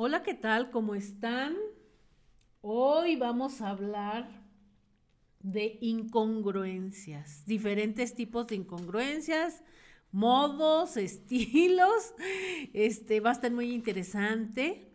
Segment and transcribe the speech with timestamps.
[0.00, 0.70] Hola, ¿qué tal?
[0.70, 1.56] ¿Cómo están?
[2.60, 4.30] Hoy vamos a hablar
[5.40, 9.64] de incongruencias, diferentes tipos de incongruencias,
[10.12, 12.14] modos, estilos.
[12.74, 14.88] Este va a estar muy interesante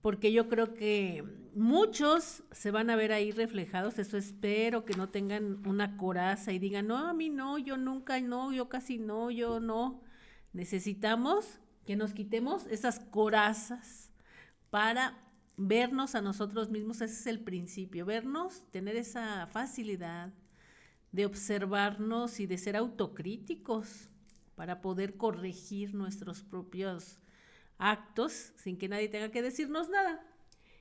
[0.00, 1.22] porque yo creo que
[1.54, 6.58] muchos se van a ver ahí reflejados, eso espero que no tengan una coraza y
[6.58, 10.00] digan, no, a mí no, yo nunca, no, yo casi no, yo no.
[10.54, 14.09] Necesitamos que nos quitemos esas corazas
[14.70, 15.18] para
[15.56, 20.32] vernos a nosotros mismos, ese es el principio, vernos, tener esa facilidad
[21.12, 24.08] de observarnos y de ser autocríticos
[24.54, 27.18] para poder corregir nuestros propios
[27.78, 30.24] actos sin que nadie tenga que decirnos nada.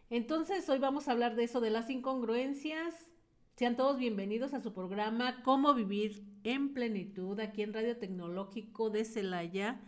[0.10, 3.10] Entonces, hoy vamos a hablar de eso, de las incongruencias.
[3.56, 9.06] Sean todos bienvenidos a su programa Cómo vivir en plenitud aquí en Radio Tecnológico de
[9.06, 9.82] Celaya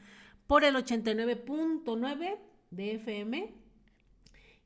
[0.47, 2.39] por el 89.9
[2.72, 3.60] de FM.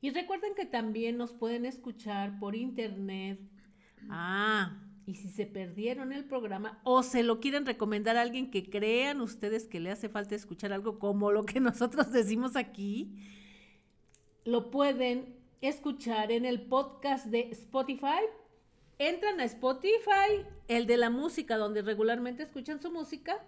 [0.00, 3.40] Y recuerden que también nos pueden escuchar por internet.
[4.10, 8.68] Ah, y si se perdieron el programa o se lo quieren recomendar a alguien que
[8.68, 13.16] crean ustedes que le hace falta escuchar algo como lo que nosotros decimos aquí,
[14.44, 18.24] lo pueden escuchar en el podcast de Spotify.
[18.98, 23.44] Entran a Spotify, el de la música, donde regularmente escuchan su música.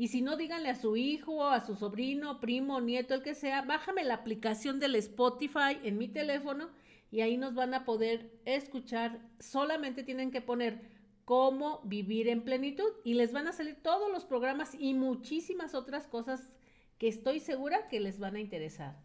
[0.00, 3.60] Y si no, díganle a su hijo, a su sobrino, primo, nieto, el que sea,
[3.60, 6.70] bájame la aplicación del Spotify en mi teléfono
[7.10, 9.20] y ahí nos van a poder escuchar.
[9.40, 10.88] Solamente tienen que poner
[11.26, 16.06] cómo vivir en plenitud y les van a salir todos los programas y muchísimas otras
[16.06, 16.56] cosas
[16.96, 18.96] que estoy segura que les van a interesar.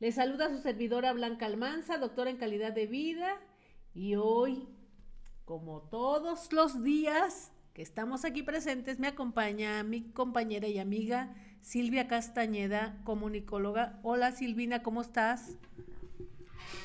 [0.00, 3.40] Les saluda su servidora Blanca Almanza, doctora en calidad de vida
[3.94, 4.66] y hoy,
[5.44, 12.08] como todos los días que estamos aquí presentes, me acompaña mi compañera y amiga Silvia
[12.08, 14.00] Castañeda, comunicóloga.
[14.02, 15.58] Hola Silvina, ¿cómo estás?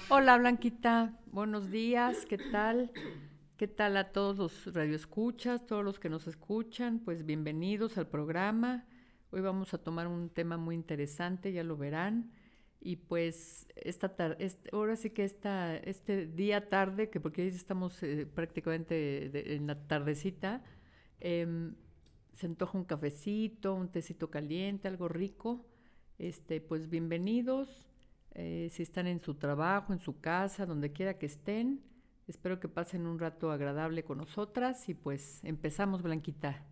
[0.10, 2.92] Hola Blanquita, buenos días, ¿qué tal?
[3.56, 7.00] ¿Qué tal a todos los radioescuchas, todos los que nos escuchan?
[7.00, 8.86] Pues bienvenidos al programa.
[9.30, 12.34] Hoy vamos a tomar un tema muy interesante, ya lo verán.
[12.82, 18.26] Y pues esta tarde, ahora sí que esta, este día tarde, que porque estamos eh,
[18.26, 20.62] prácticamente en la tardecita,
[21.22, 21.76] em,
[22.34, 25.66] se antoja un cafecito, un tecito caliente, algo rico.
[26.20, 27.70] Este, pues bienvenidos
[28.34, 31.82] eh, si están en su trabajo, en su casa, donde quiera que estén.
[32.28, 36.64] Espero que pasen un rato agradable con nosotras y pues empezamos, Blanquita.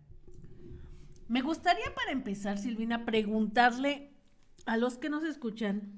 [1.28, 4.10] Me gustaría para empezar, Silvina, preguntarle
[4.66, 5.96] a los que nos escuchan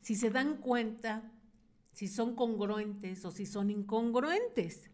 [0.00, 1.32] si se dan cuenta
[1.92, 4.88] si son congruentes o si son incongruentes.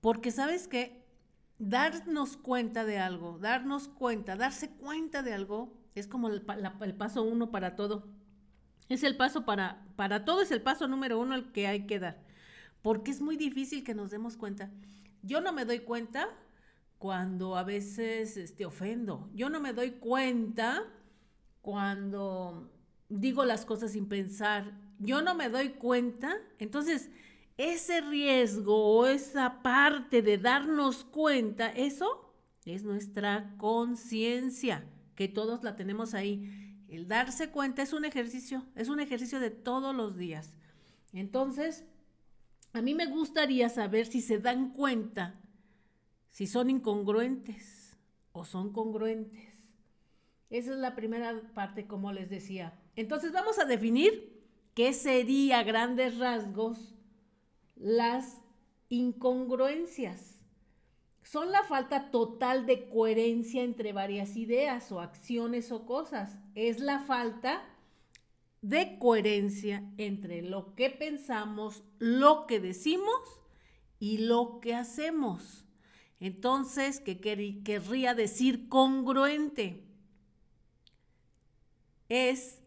[0.00, 1.03] Porque sabes que
[1.58, 6.42] darnos cuenta de algo, darnos cuenta, darse cuenta de algo, es como el
[6.96, 8.08] paso uno para todo.
[8.88, 11.98] Es el paso para, para todo, es el paso número uno el que hay que
[11.98, 12.22] dar.
[12.82, 14.70] Porque es muy difícil que nos demos cuenta.
[15.22, 16.28] Yo no me doy cuenta
[16.98, 19.30] cuando a veces este, ofendo.
[19.34, 20.82] Yo no me doy cuenta
[21.62, 22.70] cuando
[23.08, 24.72] digo las cosas sin pensar.
[24.98, 26.36] Yo no me doy cuenta.
[26.58, 27.10] Entonces,
[27.56, 32.32] ese riesgo o esa parte de darnos cuenta, eso
[32.64, 34.84] es nuestra conciencia,
[35.14, 36.84] que todos la tenemos ahí.
[36.88, 40.54] El darse cuenta es un ejercicio, es un ejercicio de todos los días.
[41.12, 41.84] Entonces,
[42.72, 45.40] a mí me gustaría saber si se dan cuenta,
[46.30, 47.96] si son incongruentes
[48.32, 49.54] o son congruentes.
[50.50, 52.78] Esa es la primera parte, como les decía.
[52.96, 54.42] Entonces, vamos a definir
[54.74, 56.94] qué sería grandes rasgos
[57.84, 58.38] las
[58.88, 60.38] incongruencias
[61.22, 66.38] son la falta total de coherencia entre varias ideas o acciones o cosas.
[66.54, 67.62] Es la falta
[68.62, 73.20] de coherencia entre lo que pensamos, lo que decimos
[74.00, 75.66] y lo que hacemos.
[76.20, 79.84] Entonces, ¿qué querría decir congruente?
[82.08, 82.63] Es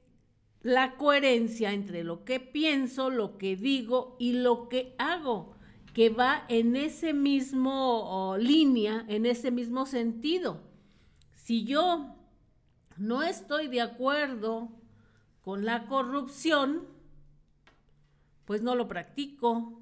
[0.67, 5.55] la coherencia entre lo que pienso, lo que digo y lo que hago
[5.93, 10.61] que va en ese mismo línea, en ese mismo sentido.
[11.31, 12.17] Si yo
[12.97, 14.69] no estoy de acuerdo
[15.41, 16.85] con la corrupción,
[18.43, 19.81] pues no lo practico.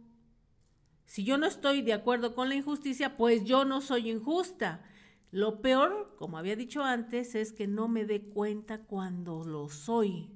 [1.07, 4.83] Si yo no estoy de acuerdo con la injusticia, pues yo no soy injusta.
[5.31, 10.34] Lo peor, como había dicho antes, es que no me dé cuenta cuando lo soy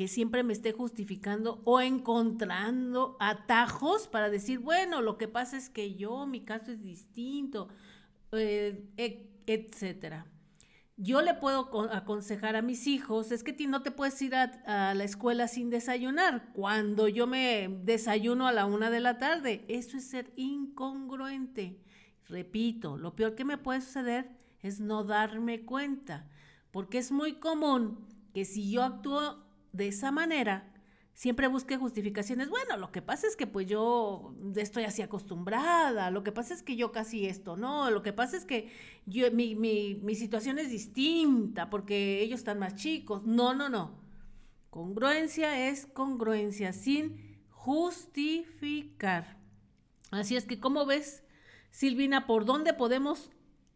[0.00, 5.68] que siempre me esté justificando o encontrando atajos para decir, bueno, lo que pasa es
[5.68, 7.68] que yo, mi caso es distinto,
[8.32, 8.88] eh,
[9.46, 10.26] etcétera.
[10.96, 15.04] yo le puedo aconsejar a mis hijos, es que no te puedes ir a, la
[15.04, 16.50] escuela sin desayunar.
[16.54, 21.78] Cuando yo me desayuno a la una de la tarde, eso es ser incongruente.
[22.26, 24.30] Repito, lo peor que me puede suceder
[24.62, 26.26] es no darme cuenta,
[26.70, 30.72] porque es muy común que si yo actúo de esa manera,
[31.14, 32.48] siempre busque justificaciones.
[32.48, 36.62] Bueno, lo que pasa es que pues yo estoy así acostumbrada, lo que pasa es
[36.62, 38.70] que yo casi esto, no, lo que pasa es que
[39.06, 43.24] yo, mi, mi situación es distinta porque ellos están más chicos.
[43.24, 44.00] No, no, no.
[44.70, 49.36] Congruencia es congruencia sin justificar.
[50.10, 51.24] Así es que, ¿cómo ves,
[51.70, 53.30] Silvina, por dónde podemos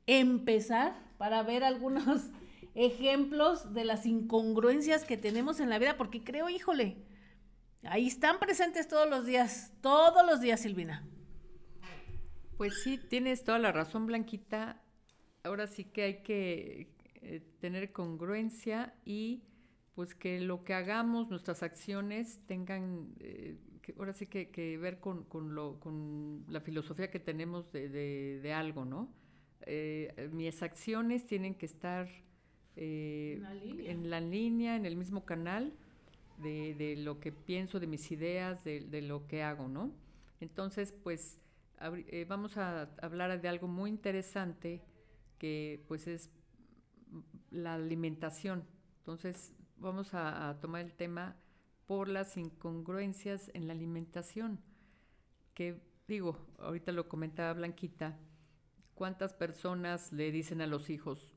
[0.06, 2.30] empezar para ver algunos
[2.74, 5.96] ejemplos de las incongruencias que tenemos en la vida?
[5.96, 7.04] Porque creo, híjole,
[7.86, 11.06] Ahí están presentes todos los días, todos los días, Silvina.
[12.56, 14.80] Pues sí, tienes toda la razón, Blanquita.
[15.42, 19.42] Ahora sí que hay que eh, tener congruencia y
[19.94, 23.58] pues que lo que hagamos, nuestras acciones tengan, eh,
[23.98, 29.12] ahora sí que, ver con, lo, con la filosofía que tenemos de, algo, ¿no?
[29.66, 32.08] Eh, mis acciones tienen que estar
[32.76, 35.72] en la línea, en el mismo canal
[36.38, 39.92] de, lo que pienso, de mis ideas, de, lo que hago, ¿no?
[40.40, 41.38] Entonces, pues
[41.80, 44.82] eh, vamos a hablar de algo muy interesante
[45.38, 46.30] que pues es
[47.50, 48.64] la alimentación.
[48.98, 51.36] Entonces, vamos a, tomar el tema
[51.86, 54.60] por las incongruencias en la alimentación.
[55.54, 58.18] Que digo, ahorita lo comentaba Blanquita,
[58.94, 61.33] ¿cuántas personas le dicen a los hijos,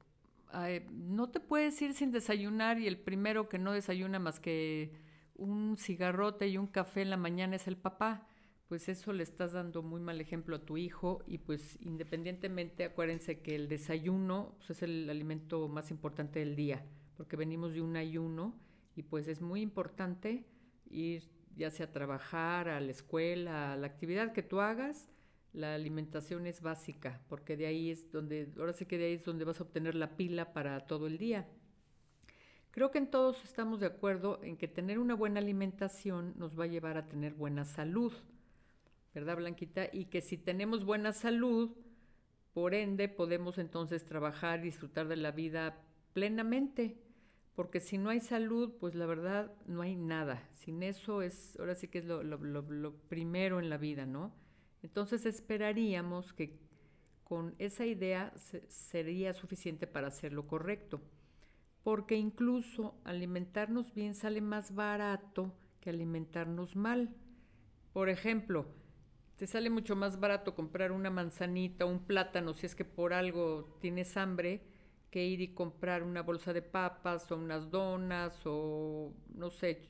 [0.92, 4.94] no te puedes ir sin desayunar y el primero que no desayuna más que
[5.36, 8.28] un cigarrote y un café en la mañana es el papá,
[8.68, 13.42] pues eso le estás dando muy mal ejemplo a tu hijo y pues independientemente acuérdense
[13.42, 16.86] que el desayuno pues, es el alimento más importante del día,
[17.16, 18.60] porque venimos de un ayuno
[18.96, 20.46] y pues es muy importante
[20.90, 25.10] ir ya sea a trabajar, a la escuela, a la actividad que tú hagas,
[25.58, 29.26] la alimentación es básica, porque de ahí es donde, ahora sí que de ahí es
[29.26, 31.48] donde vas a obtener la pila para todo el día.
[32.70, 36.66] Creo que en todos estamos de acuerdo en que tener una buena alimentación nos va
[36.66, 38.14] a llevar a tener buena salud,
[39.16, 39.90] ¿verdad, Blanquita?
[39.92, 41.72] Y que si tenemos buena salud,
[42.54, 45.82] por ende podemos entonces trabajar y disfrutar de la vida
[46.14, 47.02] plenamente,
[47.56, 50.48] porque si no hay salud, pues la verdad no hay nada.
[50.54, 54.32] Sin eso es, ahora sí que es lo primero en la vida, ¿no?
[54.84, 56.60] Entonces esperaríamos que
[57.24, 58.34] con esa idea
[58.70, 61.02] sería suficiente para hacer lo correcto,
[61.84, 67.14] porque incluso alimentarnos bien sale más barato que alimentarnos mal.
[67.92, 68.66] Por ejemplo,
[69.38, 73.14] te sale mucho más barato comprar una manzanita o un plátano si es que por
[73.14, 74.62] algo tienes hambre
[75.12, 79.90] que ir y comprar una bolsa de papas o unas donas o no sé,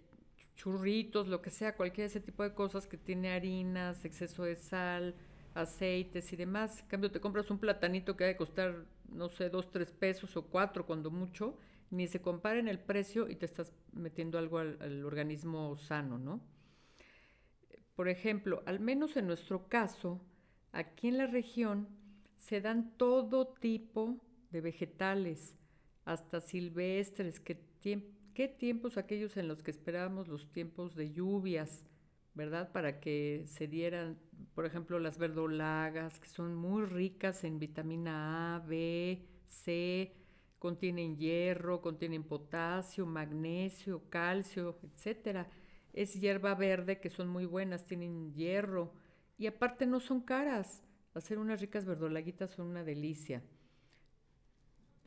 [0.57, 5.15] churritos, lo que sea, cualquier ese tipo de cosas que tiene harinas, exceso de sal,
[5.53, 6.81] aceites y demás.
[6.81, 10.35] En cambio, te compras un platanito que ha de costar, no sé, dos, tres pesos
[10.35, 11.57] o cuatro cuando mucho,
[11.89, 16.17] ni se compara en el precio y te estás metiendo algo al, al organismo sano,
[16.17, 16.41] ¿no?
[17.95, 20.21] Por ejemplo, al menos en nuestro caso,
[20.71, 21.87] aquí en la región
[22.37, 24.19] se dan todo tipo
[24.51, 25.55] de vegetales,
[26.05, 27.55] hasta silvestres, que
[28.37, 31.83] ¿Qué tiempos aquellos en los que esperábamos los tiempos de lluvias,
[32.35, 32.71] verdad?
[32.71, 34.19] Para que se dieran,
[34.53, 40.13] por ejemplo, las verdolagas, que son muy ricas en vitamina A, B, C,
[40.59, 45.49] contienen hierro, contienen potasio, magnesio, calcio, etcétera.
[45.91, 48.93] Es hierba verde que son muy buenas, tienen hierro
[49.39, 50.83] y aparte no son caras.
[51.15, 53.41] Hacer unas ricas verdolaguitas son una delicia.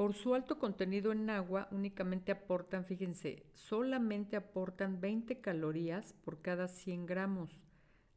[0.01, 6.69] Por su alto contenido en agua, únicamente aportan, fíjense, solamente aportan 20 calorías por cada
[6.69, 7.51] 100 gramos.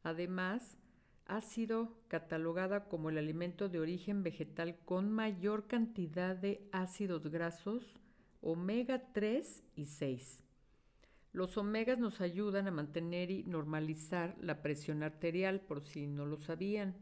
[0.02, 0.78] Además,
[1.26, 8.00] ha sido catalogada como el alimento de origen vegetal con mayor cantidad de ácidos grasos
[8.40, 10.42] omega 3 y 6.
[11.34, 16.38] Los omegas nos ayudan a mantener y normalizar la presión arterial, por si no lo
[16.38, 16.96] sabían,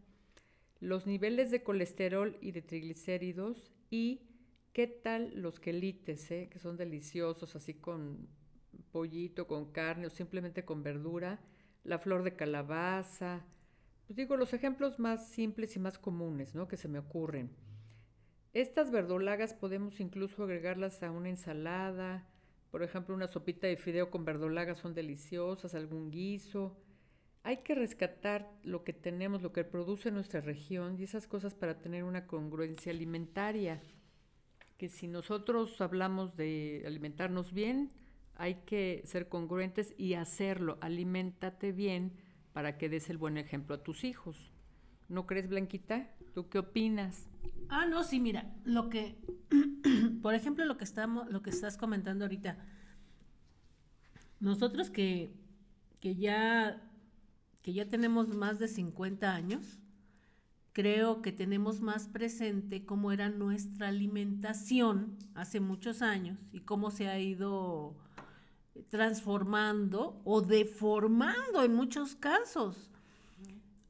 [0.80, 4.22] los niveles de colesterol y de triglicéridos y
[4.72, 6.48] ¿Qué tal los quelites, eh?
[6.50, 8.26] que son deliciosos, así con
[8.90, 11.40] pollito, con carne o simplemente con verdura?
[11.84, 13.44] La flor de calabaza.
[14.06, 16.68] Pues digo, los ejemplos más simples y más comunes, ¿no?
[16.68, 17.50] Que se me ocurren.
[18.54, 22.26] Estas verdolagas podemos incluso agregarlas a una ensalada.
[22.70, 26.78] Por ejemplo, una sopita de fideo con verdolagas son deliciosas, algún guiso.
[27.42, 31.78] Hay que rescatar lo que tenemos, lo que produce nuestra región y esas cosas para
[31.82, 33.82] tener una congruencia alimentaria
[34.82, 37.92] que si nosotros hablamos de alimentarnos bien,
[38.34, 40.76] hay que ser congruentes y hacerlo.
[40.80, 42.14] Aliméntate bien
[42.52, 44.50] para que des el buen ejemplo a tus hijos.
[45.08, 46.10] ¿No crees, Blanquita?
[46.34, 47.28] ¿Tú qué opinas?
[47.68, 49.18] Ah, no, sí, mira, lo que,
[50.20, 52.58] por ejemplo, lo que estamos, lo que estás comentando ahorita,
[54.40, 55.32] nosotros que,
[56.00, 56.82] que ya,
[57.62, 59.78] que ya tenemos más de 50 años,
[60.72, 67.08] creo que tenemos más presente cómo era nuestra alimentación hace muchos años y cómo se
[67.08, 67.94] ha ido
[68.88, 72.90] transformando o deformando en muchos casos.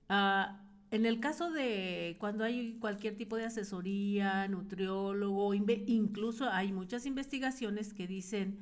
[0.09, 0.61] Ah,
[0.91, 7.95] en el caso de cuando hay cualquier tipo de asesoría, nutriólogo, incluso hay muchas investigaciones
[7.95, 8.59] que dicen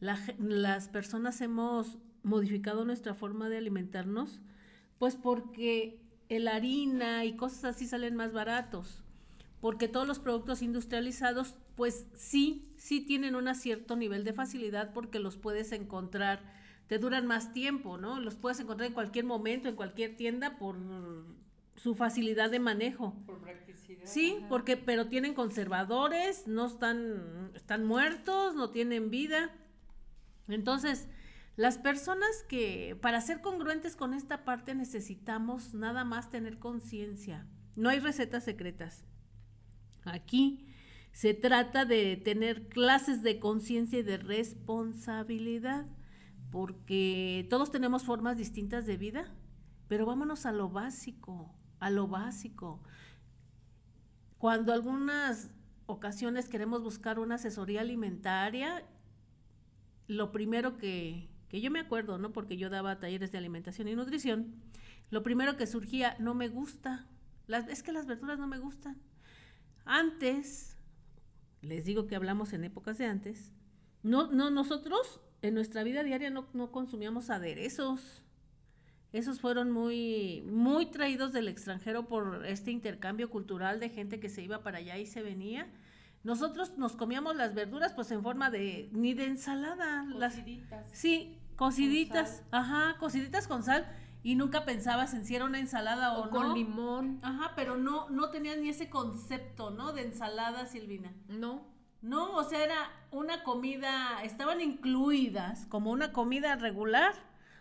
[0.00, 4.40] las personas hemos modificado nuestra forma de alimentarnos,
[4.98, 9.02] pues porque el harina y cosas así salen más baratos,
[9.60, 15.18] porque todos los productos industrializados, pues sí, sí tienen un cierto nivel de facilidad porque
[15.18, 16.42] los puedes encontrar,
[16.86, 18.20] te duran más tiempo, ¿no?
[18.20, 20.76] Los puedes encontrar en cualquier momento, en cualquier tienda por
[21.76, 23.14] su facilidad de manejo.
[23.26, 24.06] Por practicidad.
[24.06, 29.50] Sí, porque, pero tienen conservadores, no están, están muertos, no tienen vida.
[30.48, 31.08] Entonces,
[31.56, 37.46] las personas que, para ser congruentes con esta parte, necesitamos nada más tener conciencia.
[37.76, 39.04] No hay recetas secretas.
[40.04, 40.66] Aquí
[41.12, 45.86] se trata de tener clases de conciencia y de responsabilidad,
[46.50, 49.32] porque todos tenemos formas distintas de vida,
[49.86, 52.82] pero vámonos a lo básico, a lo básico.
[54.38, 55.50] Cuando algunas
[55.86, 58.84] ocasiones queremos buscar una asesoría alimentaria,
[60.08, 62.32] lo primero que, que yo me acuerdo, ¿no?
[62.32, 64.56] Porque yo daba talleres de alimentación y nutrición,
[65.12, 67.06] lo primero que surgía, no me gusta,
[67.46, 69.00] las, es que las verduras no me gustan.
[69.84, 70.76] Antes,
[71.62, 73.52] les digo que hablamos en épocas de antes,
[74.02, 78.24] no, no, nosotros en nuestra vida diaria no, no consumíamos aderezos.
[79.12, 84.42] Esos fueron muy, muy traídos del extranjero por este intercambio cultural de gente que se
[84.42, 85.70] iba para allá y se venía.
[86.24, 90.04] Nosotros nos comíamos las verduras pues en forma de, ni de ensalada.
[90.10, 90.90] Cociditas.
[90.90, 93.86] Las, sí, cociditas, ajá, cociditas con sal
[94.22, 97.20] y nunca pensabas en si era una ensalada o, o con limón.
[97.22, 99.92] Ajá, pero no no tenías ni ese concepto, ¿no?
[99.92, 101.12] De ensalada, Silvina.
[101.28, 101.72] No.
[102.04, 107.14] No, o sea, era una comida, estaban incluidas como una comida regular.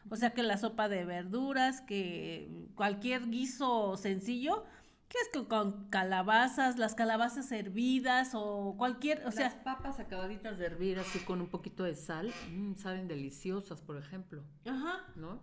[0.09, 4.65] O sea, que la sopa de verduras, que cualquier guiso sencillo,
[5.13, 9.45] que es que con calabazas, las calabazas hervidas o cualquier, o sea...
[9.45, 13.97] Las papas acabaditas de hervir así con un poquito de sal, mmm, saben deliciosas, por
[13.97, 14.43] ejemplo.
[14.65, 15.05] Ajá.
[15.15, 15.39] ¿No?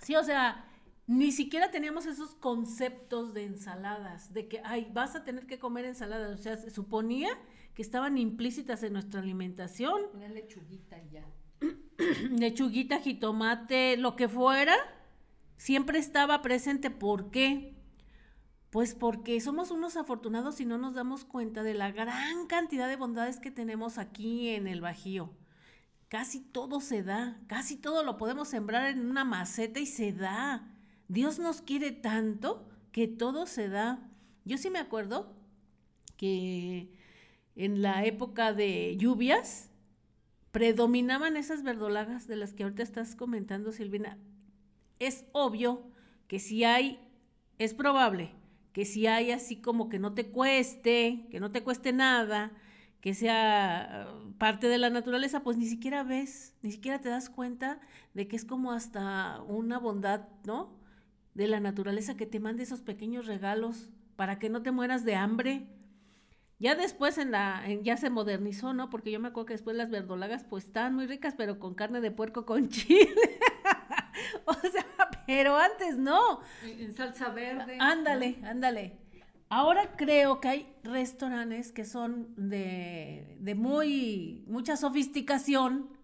[0.00, 0.64] Sí, o sea,
[1.06, 5.84] ni siquiera teníamos esos conceptos de ensaladas, de que, ay, vas a tener que comer
[5.84, 6.40] ensaladas.
[6.40, 7.28] O sea, se suponía
[7.74, 10.00] que estaban implícitas en nuestra alimentación.
[10.14, 11.26] Una lechuguita y ya.
[12.30, 14.74] lechuguita, jitomate, lo que fuera,
[15.58, 16.90] siempre estaba presente.
[16.90, 17.75] ¿Por qué?
[18.76, 22.96] Pues porque somos unos afortunados y no nos damos cuenta de la gran cantidad de
[22.96, 25.32] bondades que tenemos aquí en el Bajío.
[26.08, 30.68] Casi todo se da, casi todo lo podemos sembrar en una maceta y se da.
[31.08, 34.10] Dios nos quiere tanto que todo se da.
[34.44, 35.34] Yo sí me acuerdo
[36.18, 36.92] que
[37.54, 39.70] en la época de lluvias
[40.52, 44.18] predominaban esas verdolagas de las que ahorita estás comentando, Silvina.
[44.98, 45.90] Es obvio
[46.28, 47.00] que si hay,
[47.56, 48.34] es probable
[48.76, 52.52] que si hay así como que no te cueste, que no te cueste nada,
[53.00, 57.30] que sea uh, parte de la naturaleza, pues ni siquiera ves, ni siquiera te das
[57.30, 57.80] cuenta
[58.12, 60.78] de que es como hasta una bondad, ¿no?
[61.32, 65.14] De la naturaleza que te mande esos pequeños regalos para que no te mueras de
[65.14, 65.68] hambre.
[66.58, 68.90] Ya después en la, ya se modernizó, ¿no?
[68.90, 72.02] Porque yo me acuerdo que después las verdolagas pues estaban muy ricas, pero con carne
[72.02, 73.08] de puerco con chile.
[74.44, 74.84] o sea,
[75.26, 76.40] pero antes no.
[76.62, 77.78] En salsa verde.
[77.80, 78.98] Ándale, ándale.
[79.48, 85.96] Ahora creo que hay restaurantes que son de, de muy, mucha sofisticación,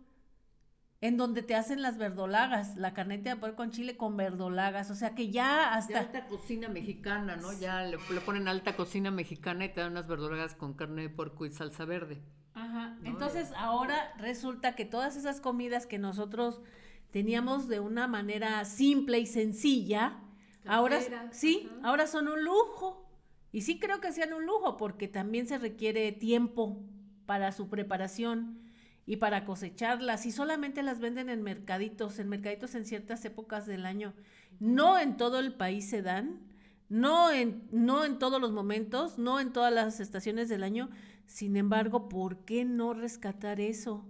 [1.01, 4.95] en donde te hacen las verdolagas, la carneta de puerco con chile con verdolagas, o
[4.95, 5.95] sea que ya hasta...
[5.95, 7.53] De alta cocina mexicana, ¿no?
[7.59, 11.09] Ya le, le, ponen alta cocina mexicana y te dan unas verdolagas con carne de
[11.09, 12.23] puerco y salsa verde.
[12.55, 13.09] Ajá, ¿no?
[13.09, 16.63] entonces ahora resulta que todas esas comidas que nosotros
[17.13, 20.21] teníamos de una manera simple y sencilla,
[20.65, 20.77] Casera.
[20.77, 21.01] ahora
[21.33, 21.89] sí, Ajá.
[21.89, 23.09] ahora son un lujo.
[23.53, 26.83] Y sí creo que sean un lujo porque también se requiere tiempo
[27.27, 28.61] para su preparación
[29.07, 33.87] y para cosecharlas y solamente las venden en mercaditos, en mercaditos en ciertas épocas del
[33.87, 34.15] año.
[34.61, 36.41] No en todo el país se dan,
[36.89, 40.91] no en, no en todos los momentos, no en todas las estaciones del año,
[41.27, 44.05] Sin embargo, ¿por qué no rescatar eso?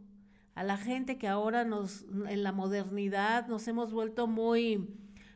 [0.54, 4.88] A la gente que ahora nos, en la modernidad, nos hemos vuelto muy,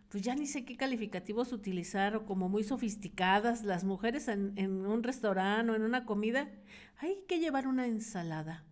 [0.09, 4.85] pues ya ni sé qué calificativos utilizar, o como muy sofisticadas, las mujeres en, en
[4.85, 6.51] un restaurante o en una comida,
[6.99, 8.65] hay que llevar una ensalada.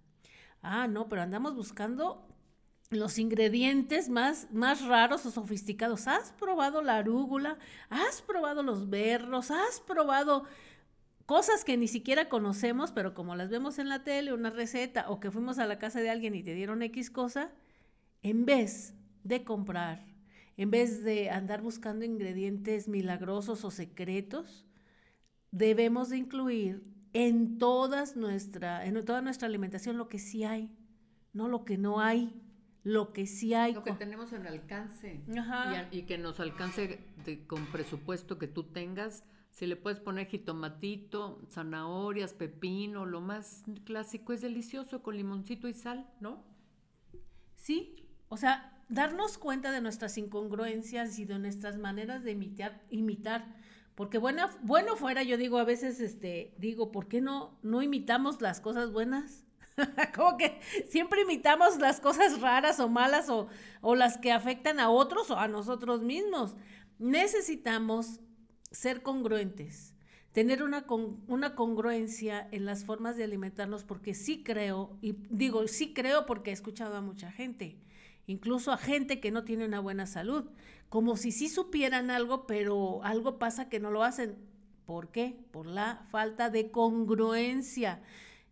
[0.62, 2.26] Ah, no, pero andamos buscando
[2.90, 6.06] los ingredientes más, más raros o sofisticados.
[6.06, 7.58] ¿Has probado la arúgula?
[7.90, 9.50] ¿Has probado los berros?
[9.50, 10.44] ¿Has probado
[11.26, 15.20] cosas que ni siquiera conocemos, pero como las vemos en la tele, una receta, o
[15.20, 17.50] que fuimos a la casa de alguien y te dieron X cosa,
[18.22, 20.04] en vez de comprar,
[20.56, 24.66] en vez de andar buscando ingredientes milagrosos o secretos,
[25.50, 30.70] debemos de incluir en, todas nuestra, en toda nuestra alimentación lo que sí hay,
[31.32, 32.40] no lo que no hay
[32.84, 33.72] lo que sí hay.
[33.72, 35.22] Lo que tenemos en alcance.
[35.90, 37.00] Y, que nos alcance
[37.46, 39.24] con presupuesto que tú tengas.
[39.54, 45.74] Si le puedes poner jitomatito, zanahorias, pepino, lo más clásico es delicioso con limoncito y
[45.74, 46.42] sal, ¿no?
[47.54, 53.46] Sí, o sea, darnos cuenta de nuestras incongruencias y de nuestras maneras de imitar, imitar.
[53.94, 58.42] Porque buena, bueno fuera, yo digo a veces, este, digo, ¿por qué no, no imitamos
[58.42, 59.44] las cosas buenas?
[60.16, 63.46] Como que siempre imitamos las cosas raras o malas o,
[63.82, 66.56] o, las que afectan a otros o a nosotros mismos.
[66.98, 68.18] Necesitamos
[68.74, 69.94] ser congruentes,
[70.32, 70.84] tener una,
[71.26, 76.50] una congruencia en las formas de alimentarnos porque sí creo, y digo sí creo porque
[76.50, 77.78] he escuchado a mucha gente,
[78.26, 80.50] incluso a gente que no tiene una buena salud,
[80.88, 84.36] como si sí supieran algo, pero algo pasa que no lo hacen.
[84.86, 85.38] ¿Por qué?
[85.50, 88.02] Por la falta de congruencia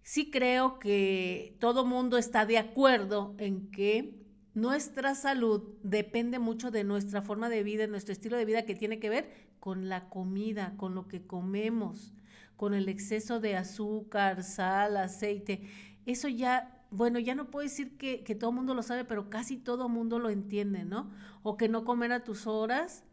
[0.02, 4.22] sí creo que todo mundo está de acuerdo en que
[4.54, 8.99] nuestra salud depende mucho de nuestra forma de vida, nuestro estilo de vida que tiene
[8.99, 9.30] que ver
[9.61, 12.12] con la comida, con lo que comemos,
[12.56, 15.68] con el exceso de azúcar, sal, aceite.
[16.04, 19.56] Eso ya, bueno, ya no puedo decir que, todo el mundo lo sabe, pero casi
[19.56, 21.11] todo el mundo lo entiende, ¿no?
[21.42, 23.04] O que no comer a tus horas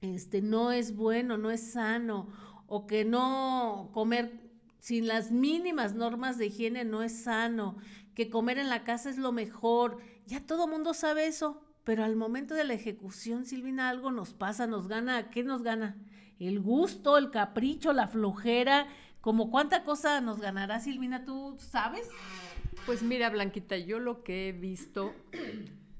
[0.00, 2.28] este, no es bueno, no es sano,
[2.66, 7.76] o que no comer sin las mínimas normas de higiene no es sano,
[8.14, 9.98] que comer en la casa es lo mejor.
[10.28, 14.66] Ya todo mundo sabe eso, pero al momento de la ejecución, Silvina, algo nos pasa,
[14.66, 15.96] nos gana, ¿qué nos gana?
[16.38, 18.88] El gusto, el capricho, la flojera,
[19.22, 22.10] como cuánta cosa nos ganará, Silvina, ¿tú sabes?
[22.84, 25.14] Pues mira, Blanquita, yo lo que he visto,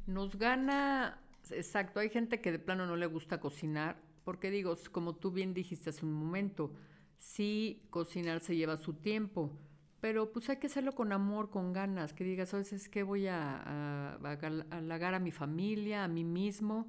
[0.06, 5.16] nos gana, exacto, hay gente que de plano no le gusta cocinar, porque digo, como
[5.16, 6.74] tú bien dijiste hace un momento,
[7.16, 9.58] sí cocinar se lleva su tiempo,
[10.00, 13.26] pero pues hay que hacerlo con amor, con ganas, que digas, a veces que voy
[13.26, 14.14] a,
[14.70, 16.88] halagar a mi familia, a mí mismo,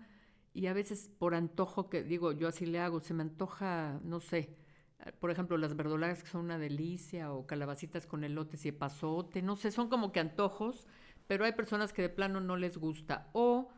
[0.54, 4.20] y a veces por antojo, que digo, yo así le hago, se me antoja, no
[4.20, 4.56] sé,
[5.20, 9.56] por ejemplo, las verdolagas que son una delicia, o calabacitas con elotes y epazote, no
[9.56, 10.86] sé, son como que antojos,
[11.26, 13.70] pero hay personas que de plano no les gusta, o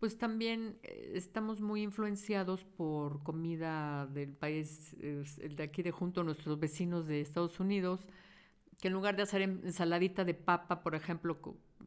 [0.00, 6.24] pues también eh, estamos muy influenciados por comida del país, el de aquí de junto,
[6.24, 8.08] nuestros vecinos de Estados Unidos,
[8.80, 11.38] que en lugar de hacer ensaladita de papa, por ejemplo,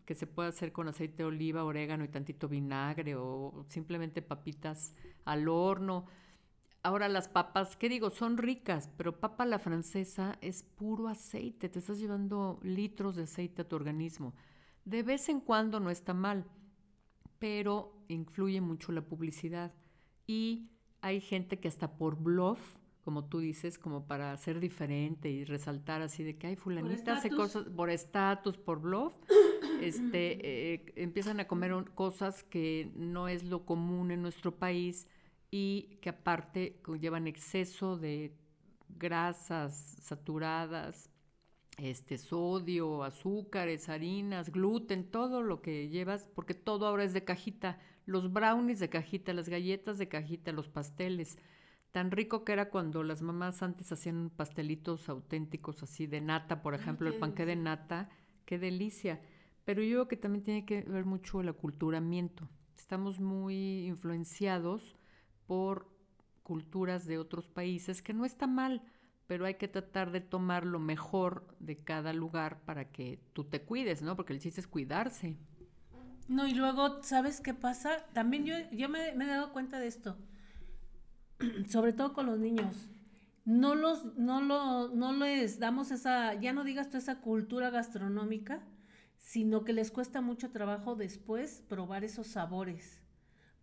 [0.06, 4.94] que se puede hacer con aceite de oliva, orégano y tantito vinagre, o simplemente papitas
[5.26, 6.06] al horno.
[6.84, 8.10] Ahora las papas, ¿qué digo?
[8.10, 13.62] Son ricas, pero papa la francesa es puro aceite, te estás llevando litros de aceite
[13.62, 14.34] a tu organismo.
[14.86, 16.46] De vez en cuando no está mal
[17.44, 19.74] pero influye mucho la publicidad.
[20.26, 20.70] Y
[21.02, 26.02] hay gente que hasta por bluff, como tú dices, como para ser diferente y resaltar
[26.02, 29.14] así de que hay fulanita hace cosas por estatus, por bluff,
[29.82, 35.08] este, eh, empiezan a comer cosas que no es lo común en nuestro país
[35.52, 38.34] y que aparte llevan exceso de
[38.88, 41.10] grasas saturadas,
[41.78, 47.80] este sodio, azúcares, harinas, gluten, todo lo que llevas, porque todo ahora es de cajita,
[48.06, 51.38] los brownies de cajita, las galletas de cajita, los pasteles.
[51.94, 56.74] Tan rico que era cuando las mamás antes hacían pastelitos auténticos así de nata, por
[56.74, 58.10] ejemplo, el panque de nata,
[58.46, 59.22] qué delicia.
[59.64, 62.50] Pero yo creo que también tiene que ver mucho el aculturamiento.
[62.76, 64.96] Estamos muy influenciados
[65.46, 65.88] por
[66.42, 68.82] culturas de otros países, que no está mal,
[69.28, 73.62] pero hay que tratar de tomar lo mejor de cada lugar para que tú te
[73.62, 74.16] cuides, ¿no?
[74.16, 75.38] Porque el chiste es cuidarse.
[76.28, 78.04] No, y luego, ¿sabes qué pasa?
[78.14, 80.18] También yo, yo me, me he dado cuenta de esto,
[81.70, 82.90] sobre todo con los niños.
[83.46, 88.64] No, los, no, lo, no les damos esa, ya no digas tú esa cultura gastronómica,
[89.18, 93.02] sino que les cuesta mucho trabajo después probar esos sabores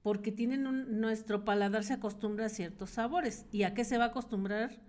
[0.02, 0.62] porque tienen
[0.98, 3.44] nuestro paladar se acostumbra a ciertos sabores.
[3.52, 4.80] ¿Y a qué se va a acostumbrar?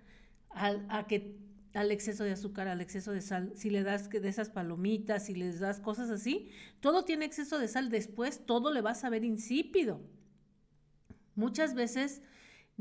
[0.54, 1.38] a, que
[1.74, 5.36] al exceso de azúcar, al exceso de sal, si le das de esas palomitas, si
[5.36, 9.24] les das cosas así, todo tiene exceso de sal, después todo le vas a ver
[9.24, 10.02] insípido.
[11.36, 12.22] Muchas veces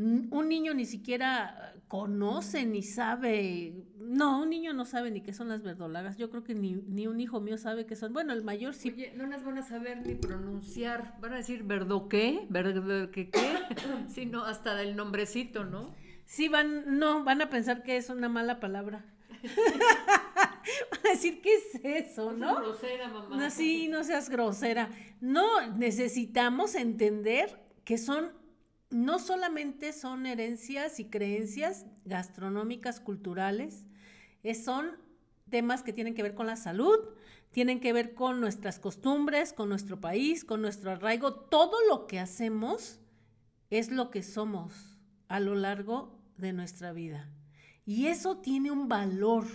[0.01, 5.49] un niño ni siquiera conoce ni sabe, no, un niño no sabe ni qué son
[5.49, 8.75] las verdolagas, yo creo que ni, un hijo mío sabe qué son, bueno, el mayor
[8.75, 8.91] sí.
[8.91, 13.31] Oye, no las van a saber ni pronunciar, van a decir verdo qué, verdo qué
[13.31, 13.59] qué,
[14.09, 15.95] sino hasta del nombrecito, ¿no?
[16.25, 19.05] Sí, van, no, van a pensar que es una mala palabra.
[19.43, 22.55] van a decir, ¿qué es eso, no?
[22.55, 23.37] No grosera, mamá.
[23.37, 24.89] No, sí, no seas grosera.
[25.21, 28.40] No, necesitamos entender que son
[28.91, 33.85] no solamente son herencias y creencias gastronómicas, culturales,
[34.65, 34.91] son
[35.49, 36.99] temas que tienen que ver con la salud,
[37.53, 41.35] tienen que ver con nuestras costumbres, con nuestro país, con nuestro arraigo.
[41.35, 43.01] Todo lo que hacemos
[43.71, 44.99] es lo que somos
[45.29, 47.29] a lo largo de nuestra vida.
[47.85, 49.47] Y eso tiene un valor.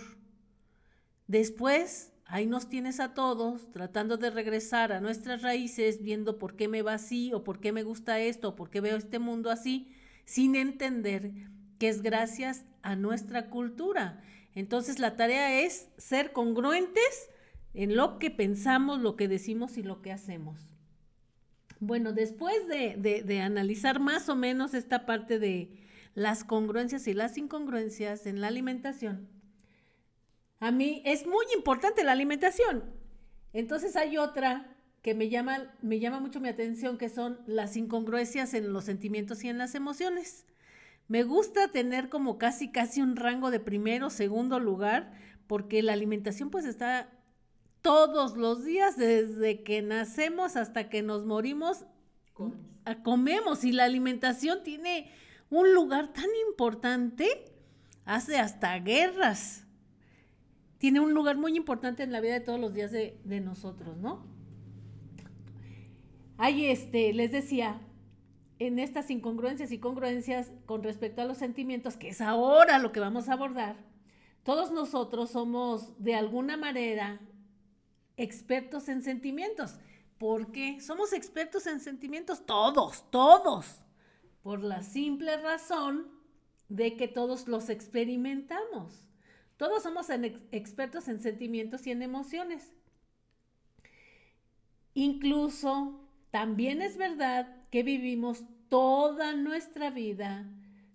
[1.26, 6.68] Después ahí nos tienes a todos tratando de regresar a nuestras raíces, viendo por qué
[6.68, 9.50] me va así o por qué me gusta esto o por qué veo este mundo
[9.50, 9.92] así,
[10.24, 11.32] sin entender
[11.78, 14.22] que es gracias a nuestra cultura.
[14.54, 17.30] Entonces la tarea es ser congruentes
[17.74, 20.60] en lo que pensamos, lo que decimos y lo que hacemos.
[21.78, 25.76] Bueno, después de, de analizar más o menos esta parte de
[26.14, 29.28] las congruencias y las incongruencias en la alimentación,
[30.66, 32.82] a mí es muy importante la alimentación.
[33.52, 38.52] Entonces hay otra que me llama, me llama mucho mi atención, que son las incongruencias
[38.52, 40.44] en los sentimientos y en las emociones.
[41.06, 45.12] Me gusta tener como casi, casi un rango de primero, segundo lugar,
[45.46, 47.12] porque la alimentación pues está
[47.80, 51.84] todos los días, desde que nacemos hasta que nos morimos,
[53.04, 55.12] comemos y la alimentación tiene
[55.48, 57.52] un lugar tan importante,
[58.04, 59.65] hace hasta guerras
[60.78, 64.26] tiene un lugar muy importante en la vida de todos los días de, nosotros, ¿no?
[66.38, 67.80] Ahí, este, les decía,
[68.58, 73.00] en estas incongruencias y congruencias con respecto a los sentimientos, que es ahora lo que
[73.00, 73.76] vamos a abordar,
[74.42, 77.20] todos nosotros somos de alguna manera
[78.16, 79.74] expertos en sentimientos.
[80.18, 80.80] ¿Por qué?
[80.80, 83.82] Somos expertos en sentimientos todos, todos,
[84.42, 86.10] por la simple razón
[86.68, 89.05] de que todos los experimentamos.
[89.56, 90.08] Todos somos
[90.52, 92.74] expertos en sentimientos y en emociones.
[94.92, 100.48] Incluso también es verdad que vivimos toda nuestra vida,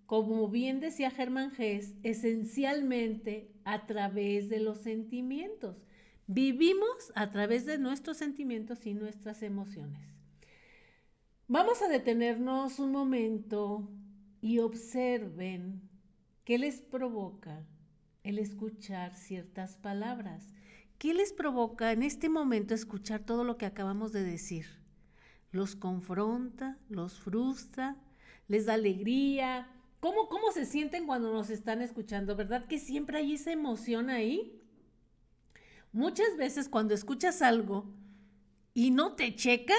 [0.05, 5.77] como bien decía Germán Gess, esencialmente a través de los sentimientos.
[6.27, 10.01] Vivimos a través de nuestros sentimientos y nuestras emociones.
[11.47, 13.89] Vamos a detenernos un momento
[14.41, 15.81] y observen
[16.45, 17.65] qué les provoca
[18.23, 20.53] el escuchar ciertas palabras.
[20.97, 24.67] ¿Qué les provoca en este momento escuchar todo lo que acabamos de decir?
[25.51, 26.77] ¿Los confronta?
[26.89, 27.97] ¿Los frustra?
[28.47, 29.67] ¿Les da alegría?
[29.99, 32.35] ¿Cómo, cómo se sienten cuando nos están escuchando?
[32.35, 34.61] ¿Verdad que siempre hay esa emoción ahí?
[35.91, 37.85] Muchas veces cuando escuchas algo
[38.73, 39.73] y no te checa,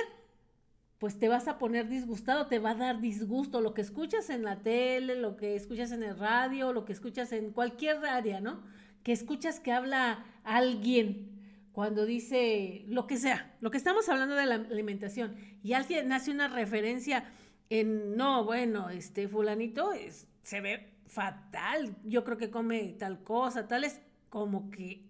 [1.03, 4.45] pues te vas a poner disgustado, te va a dar disgusto lo que escuchas en
[4.45, 8.63] la tele, lo que escuchas en el radio, lo que escuchas en cualquier área, ¿no?
[9.03, 11.41] Que escuchas que habla alguien
[11.73, 15.35] cuando dice lo que sea, lo que estamos hablando de la alimentación
[15.65, 17.25] y alguien hace una referencia
[17.69, 23.67] en, no, bueno, este fulanito es, se ve fatal, yo creo que come tal cosa,
[23.67, 25.05] tal es como que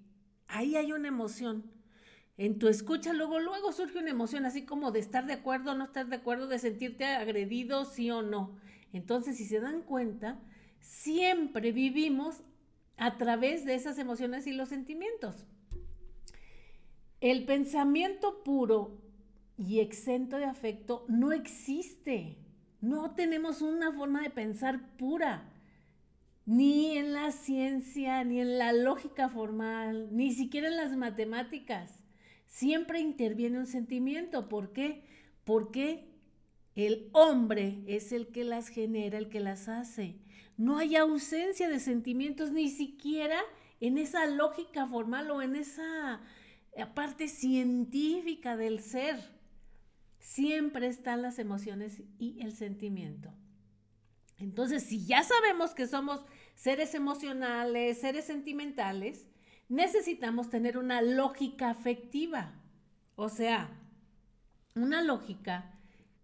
[0.48, 1.70] ahí hay una emoción
[2.44, 5.74] en tu escucha, luego, luego surge una emoción así como de estar de acuerdo o
[5.76, 8.58] no estar de acuerdo, de sentirte agredido, sí o no.
[8.92, 10.40] Entonces, si se dan cuenta,
[10.80, 12.42] siempre vivimos
[12.96, 15.46] a través de esas emociones y los sentimientos.
[17.20, 19.00] El pensamiento puro
[19.56, 22.38] y exento de afecto no existe.
[22.80, 25.48] No tenemos una forma de pensar pura,
[26.44, 32.01] ni en la ciencia, ni en la lógica formal, ni siquiera en las matemáticas
[32.52, 34.48] siempre interviene un sentimiento.
[34.48, 35.02] ¿Por qué?
[35.44, 36.06] Porque
[36.76, 40.18] el hombre es el que las genera, el que las hace.
[40.58, 43.40] No hay ausencia de sentimientos ni siquiera
[43.80, 46.20] en esa lógica formal o en esa
[46.94, 49.18] parte científica del ser.
[50.18, 53.32] Siempre están las emociones y el sentimiento.
[54.38, 59.26] Entonces, si ya sabemos que somos seres emocionales, seres sentimentales,
[59.72, 62.52] necesitamos tener una lógica afectiva,
[63.16, 63.70] o sea,
[64.74, 65.72] una lógica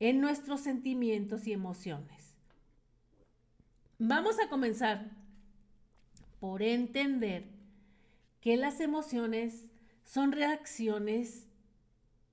[0.01, 2.37] en nuestros sentimientos y emociones.
[3.99, 5.11] Vamos a comenzar
[6.41, 7.47] por entender
[8.43, 9.65] que las emociones
[10.05, 11.49] son reacciones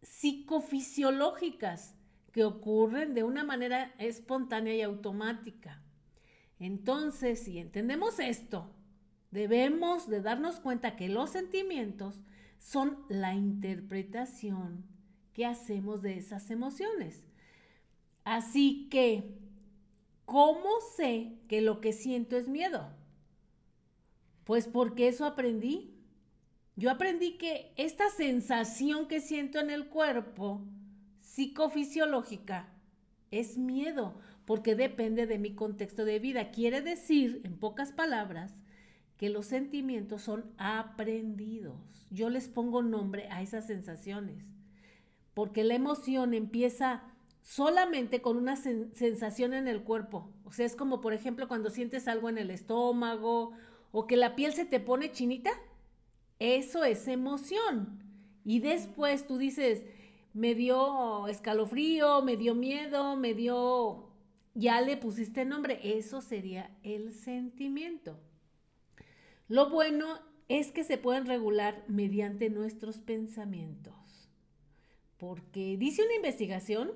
[0.02, 1.96] psicofisiológicas
[2.34, 5.82] que ocurren de una manera espontánea y automática.
[6.60, 8.75] Entonces, si entendemos esto,
[9.36, 12.22] debemos de darnos cuenta que los sentimientos
[12.58, 14.86] son la interpretación
[15.34, 17.26] que hacemos de esas emociones.
[18.24, 19.38] Así que,
[20.24, 22.90] ¿cómo sé que lo que siento es miedo?
[24.46, 25.94] Pues porque eso aprendí.
[26.78, 30.62] Yo aprendí que esta sensación que siento en el cuerpo,
[31.20, 32.70] psicofisiológica,
[33.32, 36.52] es miedo, porque depende de mi contexto de vida.
[36.52, 38.56] Quiere decir, en pocas palabras,
[39.18, 42.08] que los sentimientos son aprendidos.
[42.12, 44.44] Yo les pongo nombre a esas sensaciones,
[45.34, 47.04] porque la emoción empieza
[47.42, 50.32] solamente con una sensación en el cuerpo.
[50.44, 53.52] O sea, es como, por ejemplo, cuando sientes algo en el estómago
[53.92, 55.52] o que la piel se te pone chinita.
[56.40, 58.04] Eso es emoción.
[58.44, 59.84] Y después tú dices,
[60.34, 64.10] me dio escalofrío, me dio miedo, me dio...
[64.54, 65.80] Ya le pusiste nombre.
[65.98, 68.20] Eso sería el sentimiento.
[69.48, 73.94] Lo bueno es que se pueden regular mediante nuestros pensamientos.
[75.18, 76.92] Porque dice una investigación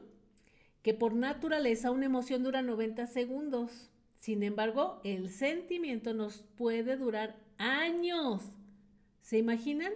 [0.82, 3.90] que por naturaleza una emoción dura 90 segundos.
[4.20, 8.44] Sin embargo, el sentimiento nos puede durar años.
[9.22, 9.94] ¿Se imaginan?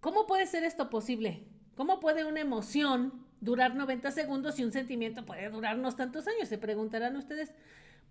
[0.00, 1.44] ¿Cómo puede ser esto posible?
[1.76, 6.48] ¿Cómo puede una emoción durar 90 segundos y un sentimiento puede durarnos tantos años?
[6.48, 7.52] Se preguntarán ustedes.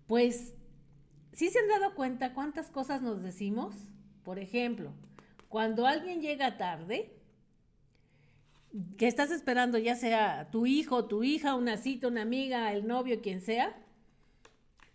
[0.06, 0.54] Pues
[1.32, 3.74] ¿Sí se han dado cuenta cuántas cosas nos decimos?
[4.22, 4.92] Por ejemplo,
[5.48, 7.10] cuando alguien llega tarde,
[8.96, 13.20] que estás esperando ya sea tu hijo, tu hija, una cita, una amiga, el novio,
[13.20, 13.76] quien sea,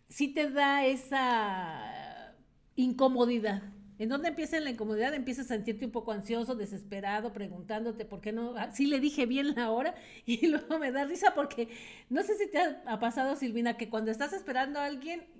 [0.10, 2.34] sí te da esa
[2.76, 3.63] incomodidad.
[4.00, 5.15] ¿En dónde empieza la incomodidad?
[5.15, 9.26] Empiezas a sentirte un poco ansioso, desesperado, preguntándote por qué no, ah, sí le dije
[9.26, 9.95] bien la hora
[10.26, 11.69] y luego me da risa porque
[12.10, 15.37] no sé si te ha pasado, Silvina, que cuando estás esperando a alguien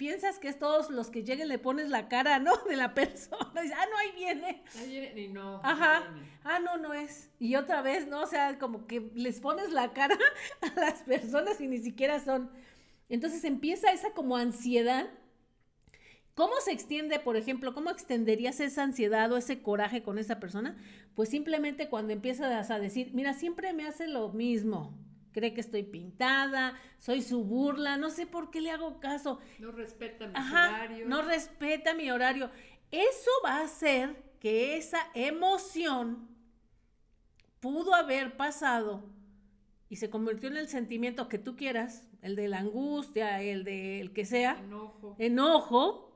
[0.00, 2.56] piensas que es todos los que lleguen le pones la cara, ¿no?
[2.68, 3.60] De la persona.
[3.60, 4.62] Dices, ah, no, ahí viene.
[4.78, 5.60] Ahí viene y no.
[5.62, 6.10] Ajá.
[6.42, 7.30] ah, no, no es.
[7.38, 8.22] Y otra vez, ¿no?
[8.22, 10.16] O sea, como que les pones la cara
[10.62, 12.50] a las personas y ni siquiera son.
[13.10, 15.10] Entonces empieza esa como ansiedad.
[16.34, 20.78] ¿Cómo se extiende, por ejemplo, cómo extenderías esa ansiedad o ese coraje con esa persona?
[21.14, 24.96] Pues simplemente cuando empiezas a decir, mira, siempre me hace lo mismo
[25.32, 29.38] cree que estoy pintada, soy su burla, no sé por qué le hago caso.
[29.58, 31.08] No respeta mi horario.
[31.08, 32.50] No respeta mi horario.
[32.90, 36.28] Eso va a hacer que esa emoción
[37.60, 39.04] pudo haber pasado
[39.88, 44.00] y se convirtió en el sentimiento que tú quieras, el de la angustia, el de
[44.00, 45.16] el que sea, enojo.
[45.18, 46.10] enojo,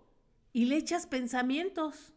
[0.52, 2.12] y le echas pensamientos.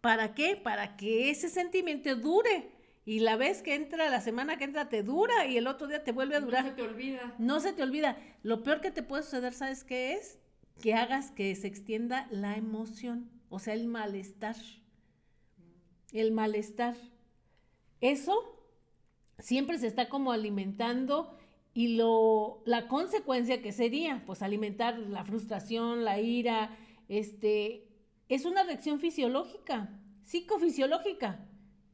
[0.00, 0.56] ¿Para qué?
[0.56, 2.71] Para que ese sentimiento dure
[3.04, 6.04] y la vez que entra, la semana que entra te dura y el otro día
[6.04, 6.64] te vuelve a durar.
[6.64, 7.34] No se te olvida.
[7.38, 8.16] No se te olvida.
[8.42, 10.38] Lo peor que te puede suceder, ¿sabes qué es?
[10.80, 14.56] Que hagas que se extienda la emoción, o sea, el malestar.
[16.12, 16.96] El malestar.
[18.00, 18.66] Eso
[19.38, 21.36] siempre se está como alimentando
[21.74, 26.76] y lo, la consecuencia que sería, pues alimentar la frustración, la ira,
[27.08, 27.88] este,
[28.28, 31.48] es una reacción fisiológica, psicofisiológica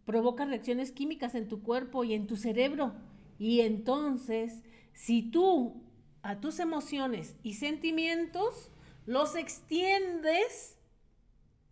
[0.08, 2.94] provoca reacciones químicas en tu cuerpo y en tu cerebro.
[3.38, 4.62] Y entonces,
[4.94, 5.82] si tú
[6.22, 8.70] a tus emociones y sentimientos
[9.04, 10.78] los extiendes,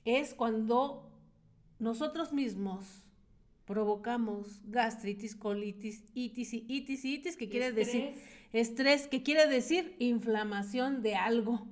[0.04, 1.10] es cuando
[1.78, 3.06] nosotros mismos
[3.64, 8.12] provocamos gastritis, colitis, itis y itis y itis, que quiere decir
[8.52, 11.66] estrés, que quiere decir inflamación de algo.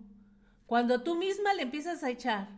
[0.64, 2.48] Cuando tú misma le empiezas a echar.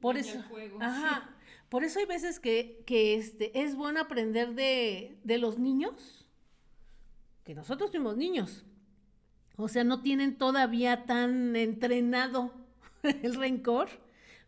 [0.00, 0.40] Por eso.
[0.78, 1.32] ajá.
[1.76, 6.26] Por eso hay veces que, este, es bueno aprender de, de los niños,
[7.44, 8.64] que nosotros fuimos niños.
[9.56, 12.50] O sea, no tienen todavía tan entrenado
[13.02, 13.90] el rencor.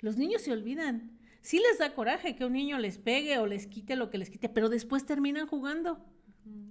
[0.01, 1.19] Los niños se olvidan.
[1.43, 4.31] Sí les da coraje que un niño les pegue o les quite lo que les
[4.31, 6.03] quite, pero después terminan jugando.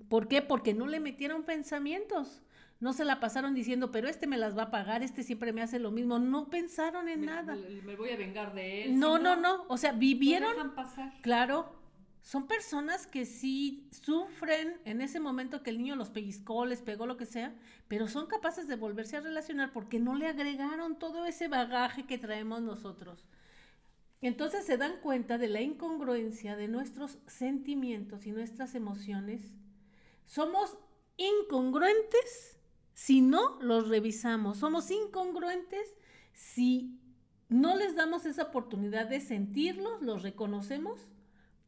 [0.10, 0.42] ¿Por qué?
[0.42, 2.42] Porque no le metieron pensamientos.
[2.80, 5.62] No se la pasaron diciendo, pero este me las va a pagar, este siempre me
[5.64, 6.20] hace lo mismo.
[6.20, 7.56] No pensaron en nada.
[7.84, 9.00] Me, voy a vengar de él.
[9.00, 10.76] No, no, no, O sea, vivieron.
[10.76, 11.14] pasar.
[11.22, 11.76] Claro.
[12.22, 17.06] Son personas que sí sufren en ese momento que el niño los pellizcó, les pegó
[17.06, 17.56] lo que sea,
[17.88, 22.18] pero son capaces de volverse a relacionar porque no le agregaron todo ese bagaje que
[22.18, 23.26] traemos nosotros.
[24.22, 29.54] Entonces se dan cuenta de la incongruencia de nuestros sentimientos y nuestras emociones.
[30.26, 30.78] Somos
[31.16, 32.57] incongruentes
[32.98, 34.58] si no los revisamos.
[34.58, 35.94] Somos incongruentes
[36.34, 37.00] si
[37.48, 41.08] no les damos esa oportunidad de sentirlos, los reconocemos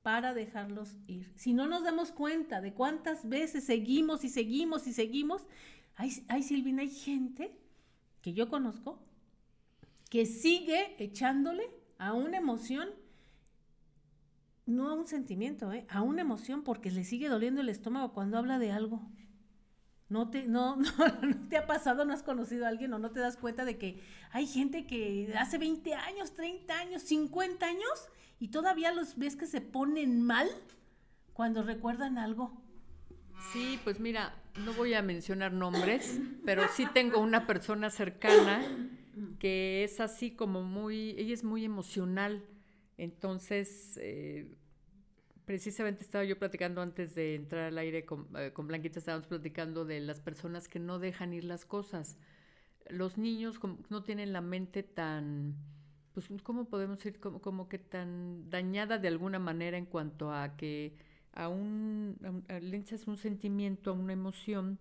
[0.01, 1.31] para dejarlos ir.
[1.35, 5.45] Si no nos damos cuenta de cuántas veces seguimos y seguimos y seguimos,
[5.93, 7.55] hay, hay Silvina, hay gente
[8.23, 8.99] que yo conozco
[10.09, 12.89] que sigue echándole a una emoción,
[14.65, 15.85] no a un sentimiento, ¿eh?
[15.89, 19.07] a una emoción porque le sigue doliendo el estómago cuando habla de algo.
[20.09, 20.89] No te, no, no,
[21.49, 24.01] te ha pasado, no has conocido a alguien o no te das cuenta de que
[24.31, 29.45] hay gente que hace 20 años, 30 años, 50 años y todavía los ves que
[29.45, 30.47] se ponen mal
[31.33, 32.61] cuando recuerdan algo.
[33.53, 34.33] Sí, pues mira,
[34.65, 38.61] no voy a mencionar nombres, pero sí tengo una persona cercana
[39.39, 42.45] que es así como muy, ella es muy emocional.
[42.97, 44.53] Entonces, eh,
[45.49, 49.83] precisamente estaba yo platicando antes de entrar al aire con, eh, con, Blanquita, estábamos platicando
[49.83, 52.19] de las personas que no dejan ir las cosas.
[52.87, 53.59] Los niños
[53.89, 55.55] no tienen la mente tan,
[56.13, 57.19] pues, ¿cómo podemos decir?
[57.19, 60.95] Como, como que tan dañada de alguna manera en cuanto a que
[61.33, 64.77] a un, le echas un sentimiento, a una emoción,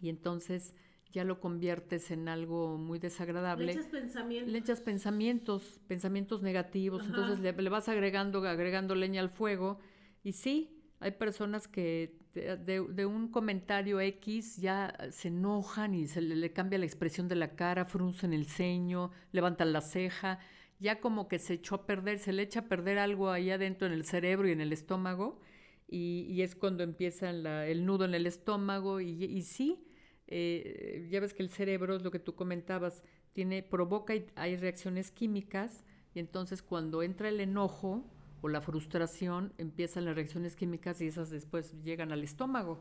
[0.00, 0.74] y entonces
[1.12, 3.66] ya lo conviertes en algo muy desagradable.
[3.66, 4.52] Le echas pensamientos.
[4.52, 9.78] Le echas pensamientos, pensamientos negativos, entonces le, le, vas agregando, agregando leña al fuego.
[10.22, 16.20] Y sí, hay personas que de, de, un comentario X ya se enojan y se
[16.20, 20.38] le, cambia la expresión de la cara, fruncen el ceño, levantan la ceja,
[20.78, 23.86] ya como que se echó a perder, se le echa a perder algo ahí adentro
[23.86, 25.40] en el cerebro y en el estómago.
[25.88, 29.88] Y, y es cuando empieza la, el nudo en el estómago y, y sí,
[30.26, 33.02] eh, ya ves que el cerebro, es lo que tú comentabas,
[33.32, 38.04] tiene, provoca y hay reacciones químicas y entonces cuando entra el enojo
[38.40, 42.80] o la frustración, empiezan las reacciones químicas y esas después llegan al estómago.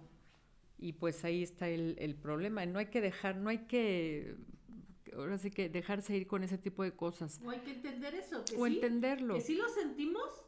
[0.78, 2.66] Y pues ahí está el, el problema.
[2.66, 4.36] No hay que dejar, no hay que
[5.16, 7.40] ahora sí que dejarse ir con ese tipo de cosas.
[7.44, 8.44] O hay que entender eso.
[8.46, 9.36] Que o entenderlo.
[9.36, 10.44] Que sí lo sentimos,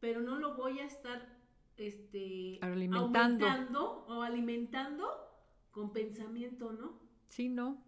[0.00, 1.38] pero no lo voy a estar
[1.76, 5.08] este, alimentando o alimentando
[5.70, 7.00] con pensamiento, ¿no?
[7.28, 7.82] Sí, no.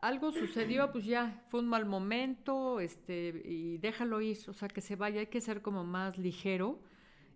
[0.00, 4.80] Algo sucedió, pues ya, fue un mal momento, este, y déjalo ir, o sea, que
[4.80, 6.80] se vaya, hay que ser como más ligero,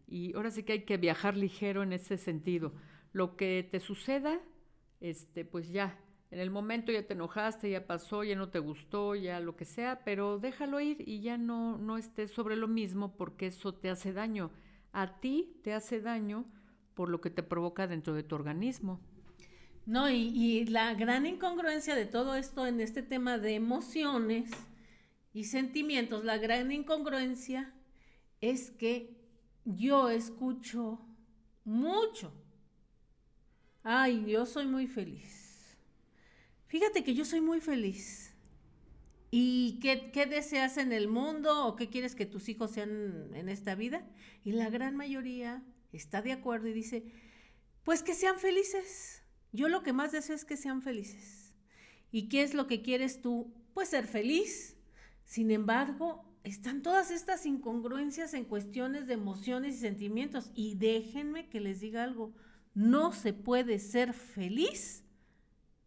[0.07, 2.73] y ahora sí que hay que viajar ligero en ese sentido.
[3.13, 4.41] Lo que te suceda,
[5.01, 5.99] este, pues ya,
[6.31, 9.65] en el momento ya te enojaste, ya pasó, ya no te gustó, ya lo que
[9.65, 13.91] sea, pero déjalo ir y ya no, no estés sobre lo mismo porque eso te
[13.91, 14.51] hace daño.
[14.93, 16.47] A ti te hace daño
[16.95, 19.01] por lo que te provoca dentro de tu organismo.
[19.85, 24.51] No, y, la gran incongruencia de todo esto en este tema de emociones
[25.35, 27.75] y sentimientos, la gran incongruencia
[28.41, 29.17] es que
[29.65, 31.01] yo escucho
[31.65, 32.33] mucho.
[33.83, 35.77] Ay, yo soy muy feliz.
[36.69, 38.35] Fíjate que yo soy muy feliz.
[39.33, 43.49] ¿Y qué, qué, deseas en el mundo o qué quieres que tus hijos sean en
[43.49, 44.07] esta vida?
[44.45, 47.05] Y la gran mayoría está de acuerdo y dice,
[47.83, 49.22] pues que sean felices.
[49.53, 51.55] Yo lo que más deseo es que sean felices.
[52.11, 53.53] ¿Y qué es lo que quieres tú?
[53.75, 54.77] Pues ser feliz.
[55.25, 60.51] Sin embargo, están todas estas incongruencias en cuestiones de emociones y sentimientos.
[60.55, 62.33] Y déjenme que les diga algo,
[62.75, 65.05] no se puede ser feliz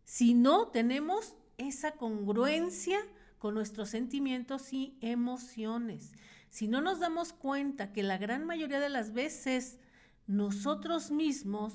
[0.04, 2.99] si no tenemos esa congruencia
[3.39, 6.13] con nuestros sentimientos y emociones.
[6.49, 9.80] Si no nos damos cuenta que la gran mayoría de las veces
[10.28, 11.73] nosotros mismos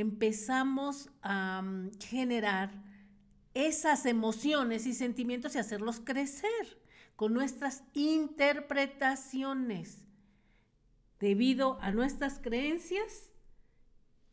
[0.00, 2.70] empezamos a mm, generar
[3.54, 6.80] esas emociones y sentimientos y hacerlos crecer
[7.16, 10.06] con nuestras interpretaciones
[11.18, 13.32] debido a nuestras creencias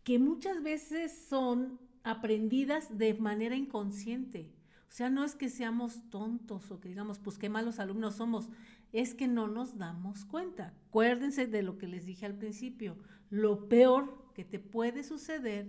[0.03, 4.51] que muchas veces son aprendidas de manera inconsciente.
[4.87, 8.49] O sea, no es que seamos tontos o que digamos, pues qué malos alumnos somos,
[8.93, 10.75] es que no nos damos cuenta.
[10.89, 12.95] Acuérdense de lo que les dije al principio,
[13.31, 15.65] lo peor que te puede suceder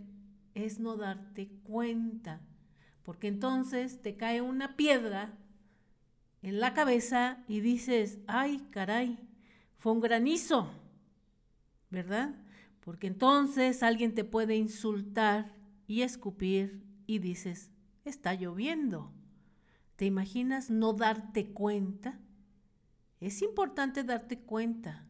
[0.54, 2.40] es no darte cuenta,
[3.04, 5.38] porque entonces te cae una piedra
[6.42, 9.18] en la cabeza y dices, ay, caray,
[9.78, 10.68] fue un granizo,
[11.90, 12.34] ¿verdad?
[12.80, 15.54] Porque entonces alguien te puede insultar
[15.86, 17.70] y escupir y dices,
[18.04, 19.12] está lloviendo.
[19.94, 22.18] ¿Te imaginas no darte cuenta?
[23.20, 25.06] Es importante darte cuenta.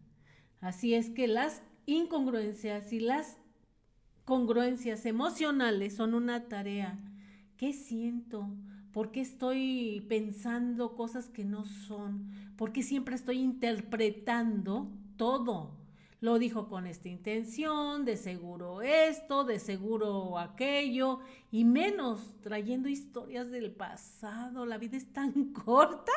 [0.61, 3.39] Así es que las incongruencias y las
[4.27, 6.99] congruencias emocionales son una tarea.
[7.57, 8.51] ¿Qué siento?
[8.93, 12.31] ¿Por qué estoy pensando cosas que no son?
[12.57, 15.75] ¿Por qué siempre estoy interpretando todo?
[16.21, 21.21] lo dijo con esta intención, de seguro esto, de seguro aquello,
[21.53, 24.65] y menos trayendo historias del pasado.
[24.67, 26.13] La vida es tan corta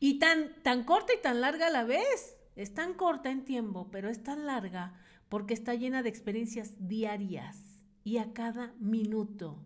[0.00, 2.36] y tan, tan corta y tan larga a la vez.
[2.56, 4.92] Es tan corta en tiempo, pero es tan larga
[5.28, 9.64] porque está llena de experiencias diarias y a cada minuto,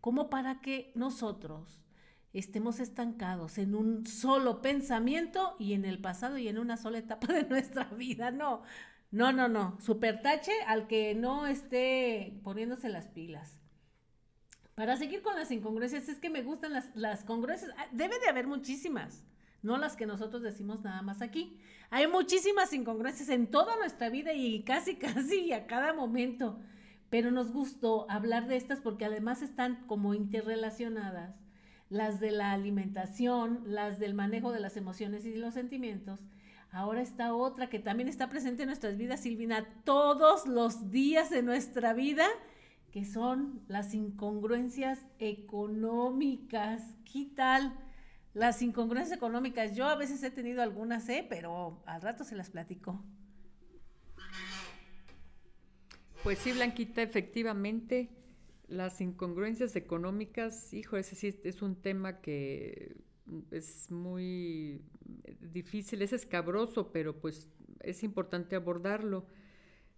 [0.00, 1.82] como para que nosotros
[2.32, 7.32] estemos estancados en un solo pensamiento y en el pasado y en una sola etapa
[7.32, 8.30] de nuestra vida.
[8.30, 8.62] No,
[9.10, 9.80] no, no, no.
[9.80, 13.58] Super tache al que no esté poniéndose las pilas.
[14.74, 17.72] Para seguir con las incongruencias, es que me gustan las, las congruencias.
[17.76, 19.24] Ah, debe de haber muchísimas,
[19.62, 21.58] no las que nosotros decimos nada más aquí.
[21.90, 26.58] Hay muchísimas incongruencias en toda nuestra vida y casi, casi a cada momento.
[27.10, 31.34] Pero nos gustó hablar de estas porque además están como interrelacionadas
[31.90, 36.20] las de la alimentación, las del manejo de las emociones y los sentimientos.
[36.70, 41.42] Ahora está otra que también está presente en nuestras vidas, Silvina, todos los días de
[41.42, 42.26] nuestra vida,
[42.92, 46.82] que son las incongruencias económicas.
[47.10, 47.72] ¿Qué tal?
[48.38, 51.26] Las incongruencias económicas, yo a veces he tenido algunas, ¿eh?
[51.28, 53.04] pero al rato se las platico.
[56.22, 58.10] Pues sí, Blanquita, efectivamente,
[58.68, 62.94] las incongruencias económicas, hijo, ese sí es un tema que
[63.50, 64.82] es muy
[65.40, 69.26] difícil, es escabroso, pero pues es importante abordarlo.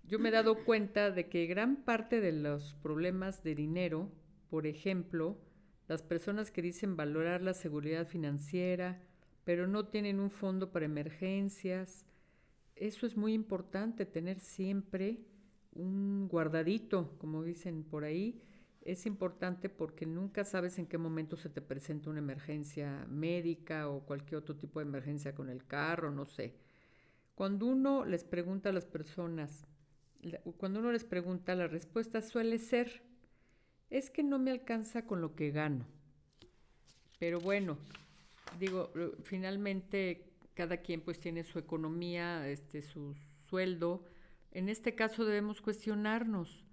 [0.04, 4.10] Yo me he dado cuenta de que gran parte de los problemas de dinero,
[4.48, 5.36] por ejemplo,
[5.90, 9.02] las personas que dicen valorar la seguridad financiera,
[9.42, 12.06] pero no tienen un fondo para emergencias,
[12.76, 15.18] eso es muy importante, tener siempre
[15.72, 18.40] un guardadito, como dicen por ahí,
[18.82, 24.06] es importante porque nunca sabes en qué momento se te presenta una emergencia médica o
[24.06, 26.54] cualquier otro tipo de emergencia con el carro, no sé.
[27.34, 29.66] Cuando uno les pregunta a las personas,
[30.56, 33.09] cuando uno les pregunta, la respuesta suele ser,
[33.90, 35.84] es que no me alcanza con lo que gano.
[37.18, 37.76] Pero bueno,
[38.58, 38.90] digo,
[39.24, 43.14] finalmente cada quien pues tiene su economía, este, su
[43.48, 44.04] sueldo.
[44.52, 46.64] En este caso debemos cuestionarnos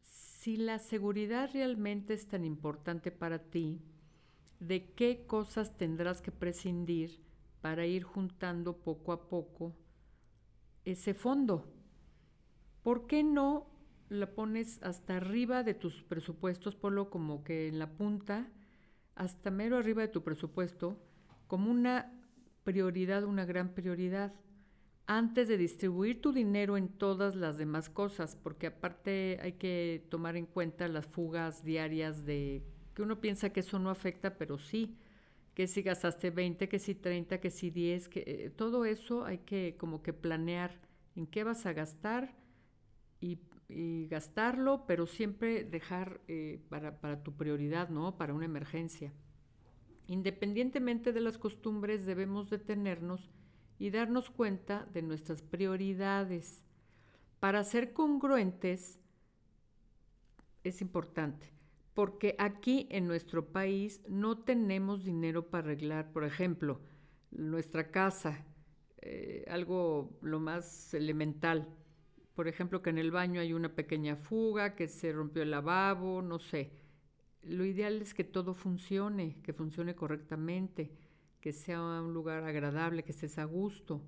[0.00, 3.82] si la seguridad realmente es tan importante para ti,
[4.58, 7.20] ¿de qué cosas tendrás que prescindir
[7.60, 9.74] para ir juntando poco a poco
[10.86, 11.70] ese fondo?
[12.82, 13.66] ¿Por qué no
[14.10, 18.48] la pones hasta arriba de tus presupuestos, ponlo como que en la punta,
[19.14, 20.98] hasta mero arriba de tu presupuesto,
[21.46, 22.12] como una
[22.64, 24.34] prioridad, una gran prioridad?
[25.10, 30.36] antes de distribuir tu dinero en todas las demás cosas, porque aparte hay que tomar
[30.36, 32.62] en cuenta las fugas diarias de
[32.94, 34.96] que uno piensa que eso no afecta, pero sí,
[35.52, 39.38] que si gastaste 20, que si 30, que si 10, que eh, todo eso hay
[39.38, 40.80] que como que planear
[41.16, 42.36] en qué vas a gastar
[43.20, 43.40] y,
[44.08, 48.16] gastarlo, pero siempre dejar eh, para, para tu prioridad, ¿no?
[48.16, 49.12] Para una emergencia.
[50.06, 53.30] Independientemente de las costumbres, debemos detenernos
[53.78, 56.64] y darnos cuenta de nuestras prioridades.
[57.38, 58.98] Para ser congruentes
[60.64, 61.52] es importante,
[61.94, 66.80] porque aquí en nuestro país no tenemos dinero para arreglar, por ejemplo,
[67.30, 68.44] nuestra casa,
[69.00, 71.68] eh, algo lo más elemental.
[72.40, 76.22] Por ejemplo, que en el baño hay una pequeña fuga, que se rompió el lavabo,
[76.22, 76.70] no sé.
[77.42, 80.90] Lo ideal es que todo funcione, que funcione correctamente
[81.38, 84.00] que sea un lugar agradable, que estés a gusto,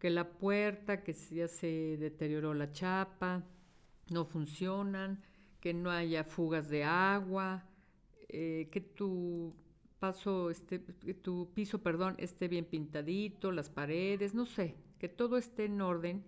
[0.00, 3.44] que la puerta, que ya se deterioró la chapa,
[4.10, 5.22] no funcionan,
[5.60, 7.68] que no haya fugas de agua,
[8.28, 9.54] eh, que tu
[10.00, 15.66] paso esté, tu piso, perdón, esté bien pintadito, las paredes, no sé, que todo esté
[15.66, 16.24] en orden,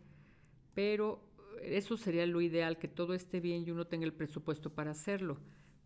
[0.73, 1.28] pero
[1.63, 5.39] eso sería lo ideal, que todo esté bien y uno tenga el presupuesto para hacerlo.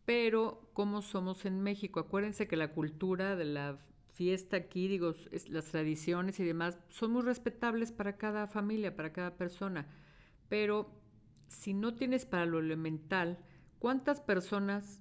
[0.05, 2.01] Pero, como somos en México?
[2.01, 3.79] Acuérdense que la cultura de la
[4.13, 5.15] fiesta aquí, digo,
[5.49, 9.87] las tradiciones y demás son muy respetables para cada familia, para cada persona,
[10.49, 10.91] pero
[11.49, 13.39] si no tienes para lo elemental,
[13.79, 15.01] ¿cuántas personas,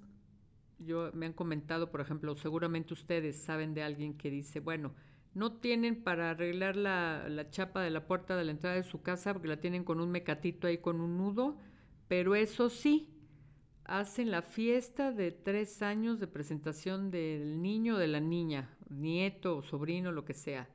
[0.80, 4.93] yo me han comentado, por ejemplo, seguramente ustedes saben de alguien que dice, bueno,
[5.34, 9.02] no tienen para arreglar la, la chapa de la puerta de la entrada de su
[9.02, 11.58] casa porque la tienen con un mecatito ahí con un nudo,
[12.08, 13.10] pero eso sí,
[13.86, 19.62] hacen la fiesta de tres años de presentación del niño o de la niña, nieto
[19.62, 20.70] sobrino, lo que sea,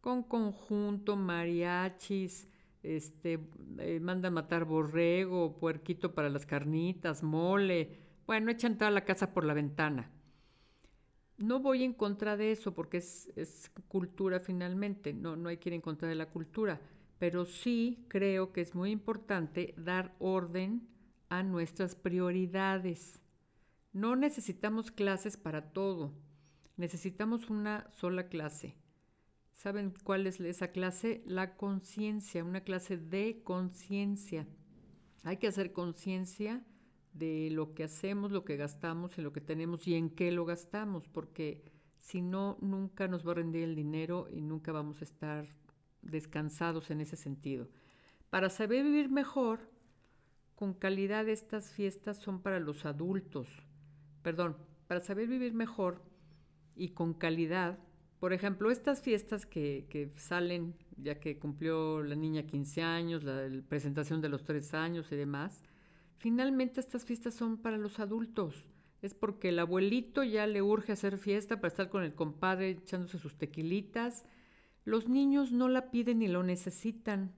[0.00, 2.48] con conjunto, mariachis,
[2.82, 3.40] este,
[3.78, 9.44] eh, mandan matar borrego, puerquito para las carnitas, mole, bueno, echan toda la casa por
[9.44, 10.10] la ventana.
[11.38, 15.74] No voy en contra de eso porque es, cultura finalmente, no, no hay que ir
[15.74, 16.80] en contra de la cultura,
[17.20, 20.88] pero sí creo que es muy importante dar orden
[21.28, 23.20] a nuestras prioridades.
[23.92, 26.12] No necesitamos clases para todo,
[26.76, 28.76] necesitamos una sola clase.
[29.54, 31.22] ¿Saben cuál es esa clase?
[31.24, 34.46] La conciencia, una clase de conciencia.
[35.22, 36.64] Hay que hacer conciencia
[37.18, 40.44] de lo que hacemos, lo que gastamos, en lo que tenemos y en qué lo
[40.44, 41.62] gastamos, porque
[41.98, 45.46] si no, nunca nos va a rendir el dinero y nunca vamos a estar
[46.02, 47.68] descansados en ese sentido.
[48.30, 49.70] Para saber vivir mejor,
[50.54, 53.48] con calidad estas fiestas son para los adultos.
[54.22, 54.56] Perdón,
[54.86, 56.02] para saber vivir mejor
[56.74, 57.78] y con calidad,
[58.20, 63.62] por ejemplo, estas fiestas que, salen ya que cumplió la niña 15 años, la, la
[63.62, 65.62] presentación de los 3 años y demás,
[66.18, 68.68] finalmente estas fiestas son para los adultos
[69.02, 73.18] es porque el abuelito ya le urge hacer fiesta para estar con el compadre echándose
[73.18, 74.24] sus tequilitas.
[74.84, 77.32] Los niños no la piden ni lo necesitan.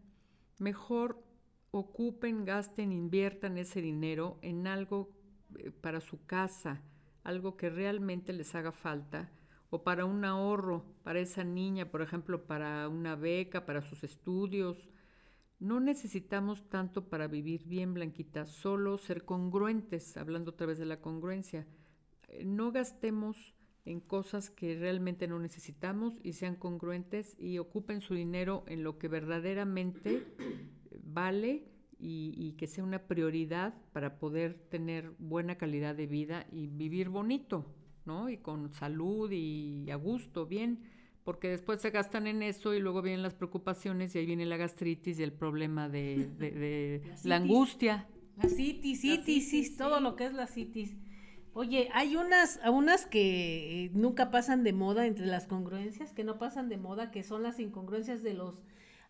[0.59, 1.22] Mejor
[1.70, 5.11] ocupen, gasten, inviertan ese dinero en algo
[5.59, 6.83] eh, para su casa,
[7.24, 9.31] algo que realmente les haga falta,
[9.68, 14.91] o para un ahorro para esa niña, por ejemplo, para una beca, para sus estudios,
[15.61, 21.01] no necesitamos tanto para vivir bien, Blanquita, solo ser congruentes, hablando otra vez de la
[21.03, 21.67] congruencia.
[22.29, 23.55] Eh, no gastemos
[23.85, 28.99] en cosas que realmente no necesitamos y sean congruentes y ocupen su dinero en lo
[28.99, 30.27] que verdaderamente
[31.03, 31.67] vale
[31.99, 37.11] y, y, que sea una prioridad para poder tener buena calidad de vida y vivir
[37.11, 37.67] bonito,
[38.07, 38.31] ¿no?
[38.31, 40.81] Y con salud y a gusto, bien
[41.25, 44.57] porque después se gastan en eso y luego vienen las preocupaciones y ahí viene la
[44.57, 48.09] gastritis y el problema de, la, angustia.
[48.37, 50.97] La citis, citis, todo lo que es la citis.
[51.53, 56.39] Oye, hay unas, unas que eh, nunca pasan de moda entre las congruencias, que no
[56.39, 58.55] pasan de moda, que son las incongruencias de los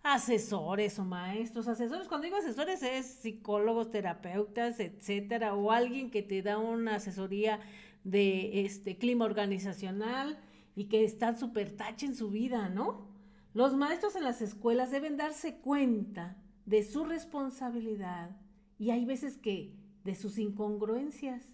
[0.03, 1.69] asesores o maestros.
[1.69, 7.61] Asesores, cuando digo asesores es psicólogos, terapeutas, etcétera, o alguien que te da una asesoría
[8.05, 10.39] de este clima organizacional,
[10.75, 13.09] y que están súper tache en su vida, ¿no?
[13.53, 18.37] Los maestros en las escuelas deben darse cuenta de su responsabilidad
[18.79, 21.53] y hay veces que de sus incongruencias.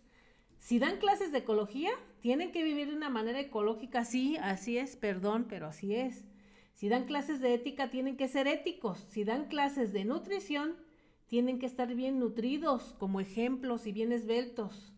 [0.58, 1.90] Si dan clases de ecología,
[2.20, 6.24] tienen que vivir de una manera ecológica, sí, así es, perdón, pero así es.
[6.72, 9.06] Si dan clases de ética, tienen que ser éticos.
[9.08, 10.76] Si dan clases de nutrición,
[11.26, 14.92] tienen que estar bien nutridos como ejemplos y bien esbeltos.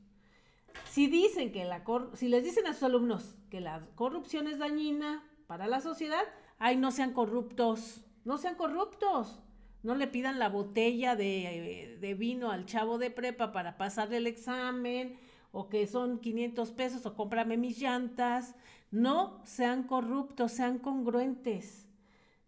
[0.91, 5.25] Si dicen que la si les dicen a sus alumnos que la corrupción es dañina
[5.47, 6.23] para la sociedad,
[6.59, 9.41] ay, no sean corruptos, no sean corruptos.
[9.83, 14.27] No le pidan la botella de, de vino al chavo de prepa para pasarle el
[14.27, 15.17] examen,
[15.53, 18.57] o que son 500 pesos, o cómprame mis llantas.
[18.91, 21.89] No sean corruptos, sean congruentes.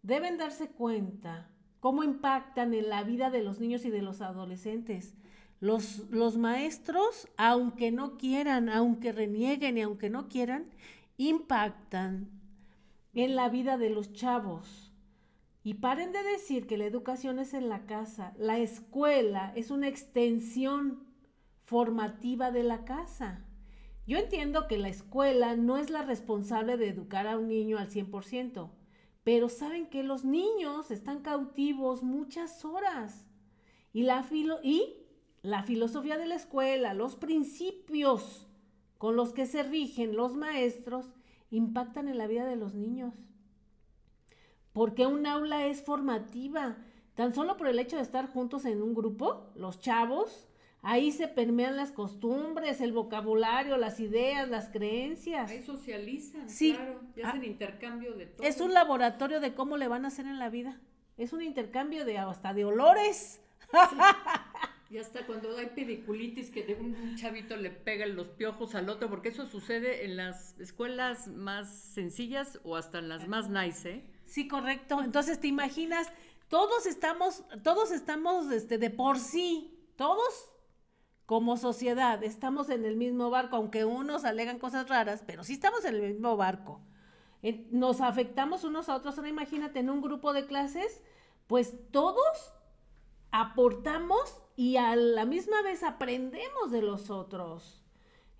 [0.02, 5.14] Deben darse cuenta cómo impactan en la vida de los niños y de los adolescentes.
[5.60, 10.70] Los, maestros, aunque no quieran, aunque renieguen y aunque no quieran,
[11.18, 12.30] impactan
[13.12, 14.90] en la vida de los chavos.
[15.62, 18.32] Y paren de decir que la educación es en la casa.
[18.38, 21.06] La escuela es una extensión
[21.64, 23.44] formativa de la casa.
[24.06, 27.90] Yo entiendo que la escuela no es la responsable de educar a un niño al
[27.90, 28.70] 100%,
[29.22, 33.26] pero saben que los niños están cautivos muchas horas.
[33.92, 34.99] Y, la filo y
[35.42, 38.46] la filosofía de la escuela, los principios
[38.98, 41.06] con los que se rigen los maestros,
[41.50, 43.14] impactan en la vida de los niños.
[44.72, 46.76] Porque un aula es formativa.
[47.14, 50.48] Tan solo por el hecho de estar juntos en un grupo, los chavos,
[50.82, 55.50] ahí se permean las costumbres, el vocabulario, las ideas, las creencias.
[55.50, 56.74] Ahí socializan, sí.
[56.74, 58.46] claro, y hacen ah, intercambio de todo.
[58.46, 60.80] Es un laboratorio de cómo le van a hacer en la vida.
[61.16, 63.40] Es un intercambio de hasta de olores.
[64.90, 69.08] Y hasta cuando hay pediculitis que de un chavito le pegan los piojos al otro,
[69.08, 74.04] porque eso sucede en las escuelas más sencillas o hasta en las más nice, ¿eh?
[74.26, 75.00] Sí, correcto.
[75.00, 76.12] Entonces, ¿te imaginas?
[76.48, 80.50] Todos estamos, todos estamos este, de por sí, todos
[81.24, 85.84] como sociedad, estamos en el mismo barco, aunque unos alegan cosas raras, pero sí estamos
[85.84, 86.80] en el mismo barco.
[87.70, 89.16] Nos afectamos unos a otros.
[89.16, 91.00] Ahora imagínate, en un grupo de clases,
[91.46, 92.54] pues todos
[93.30, 97.82] aportamos y a la misma vez aprendemos de los otros.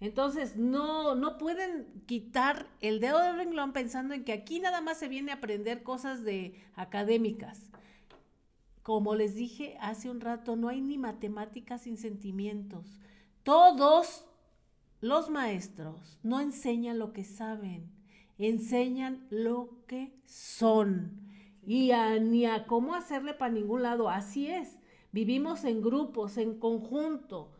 [0.00, 4.98] Entonces, no, no pueden quitar el dedo del renglón pensando en que aquí nada más
[4.98, 7.70] se viene a aprender cosas de académicas.
[8.82, 12.98] Como les dije hace un rato, no hay ni matemáticas sin sentimientos.
[13.42, 14.26] Todos
[15.00, 17.90] los maestros no enseñan lo que saben,
[18.36, 21.30] enseñan lo que son.
[21.66, 24.10] y ni a cómo hacerle para ningún lado.
[24.10, 24.79] Así es.
[25.12, 27.50] Vivimos en grupos, en conjunto.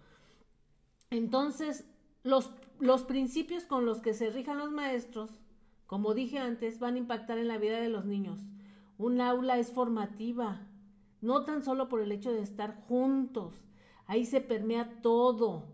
[1.10, 1.84] Entonces,
[2.22, 5.40] los, los principios con los que se rijan los maestros,
[5.86, 8.38] como dije antes, van a impactar en la vida de los niños.
[8.98, 10.66] Un aula es formativa,
[11.20, 13.64] no tan solo por el hecho de estar juntos.
[14.06, 15.64] Ahí se permea todo.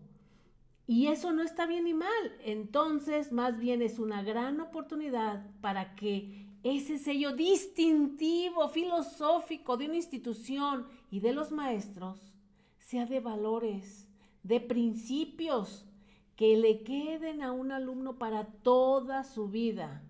[0.86, 2.36] Y eso no está bien ni mal.
[2.44, 9.96] Entonces, más bien es una gran oportunidad para que ese sello distintivo, filosófico de una
[9.96, 12.32] institución y de los maestros
[12.78, 14.08] sea de valores,
[14.42, 15.86] de principios
[16.34, 20.02] que le queden a un alumno para toda su vida.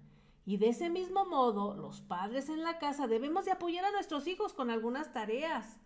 [0.44, 4.26] Y de ese mismo modo, los padres en la casa debemos de apoyar a nuestros
[4.26, 5.78] hijos con algunas tareas.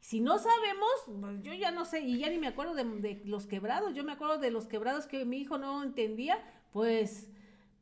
[0.00, 0.90] Si no sabemos,
[1.20, 4.02] pues, yo ya no sé, y ya ni me acuerdo de, de, los quebrados, yo
[4.02, 6.42] me acuerdo de los quebrados que mi hijo no entendía,
[6.72, 7.30] pues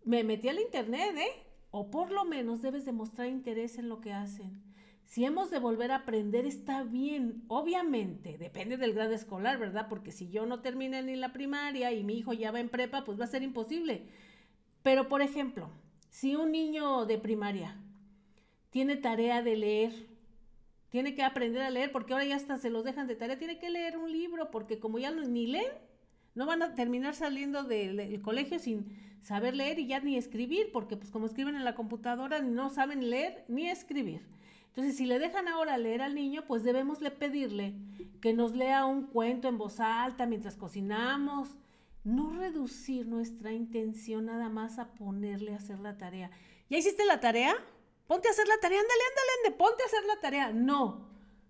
[0.05, 1.48] me metí al internet, ¿eh?
[1.71, 4.63] O por lo menos debes demostrar interés en lo que hacen.
[5.05, 7.43] Si hemos de volver a aprender, está bien.
[7.49, 9.89] Obviamente, depende del grado escolar, ¿verdad?
[9.89, 13.05] Porque si yo no terminé ni la primaria y mi hijo ya va en prepa,
[13.05, 14.07] pues va a ser imposible.
[14.83, 15.71] Pero, por ejemplo,
[16.11, 17.77] si un niño de primaria
[18.71, 19.93] tiene tarea de leer,
[20.91, 23.59] tiene que aprender a leer, porque ahora ya hasta se los dejan de tarea, tiene
[23.59, 25.73] que leer un libro, porque como ya ni leen,
[26.39, 28.87] no van a terminar saliendo del, colegio sin
[29.23, 33.11] saber leer y ya ni escribir, porque pues como escriben en la computadora no saben
[33.11, 34.25] leer ni escribir.
[34.69, 37.75] Entonces, si le dejan ahora leer al niño, pues debemos pedirle
[38.21, 41.57] que nos lea un cuento en voz alta mientras cocinamos,
[42.05, 46.31] no reducir nuestra intención nada más a ponerle a hacer la tarea.
[46.71, 47.57] ¿Ya hiciste la tarea?
[48.07, 50.53] Ponte a hacer la tarea, ándale, ándale, ándale, ponte a hacer la tarea.
[50.53, 51.09] No.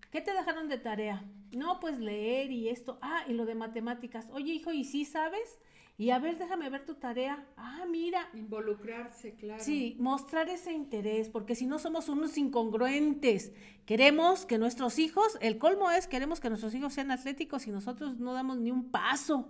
[0.09, 1.23] ¿Qué te dejaron de tarea?
[1.51, 2.99] No, pues leer y esto.
[3.01, 4.27] Ah, y lo de matemáticas.
[4.31, 5.59] Oye, hijo, ¿y sí sabes?
[5.99, 7.45] Y a ver, déjame ver tu tarea.
[7.57, 8.29] Ah, mira.
[8.33, 9.61] Involucrarse, claro.
[9.61, 13.51] Sí, mostrar ese interés, porque si no somos unos incongruentes.
[13.85, 18.17] Queremos que nuestros hijos, el colmo es, queremos que nuestros hijos sean atléticos y nosotros
[18.17, 19.49] no damos ni un paso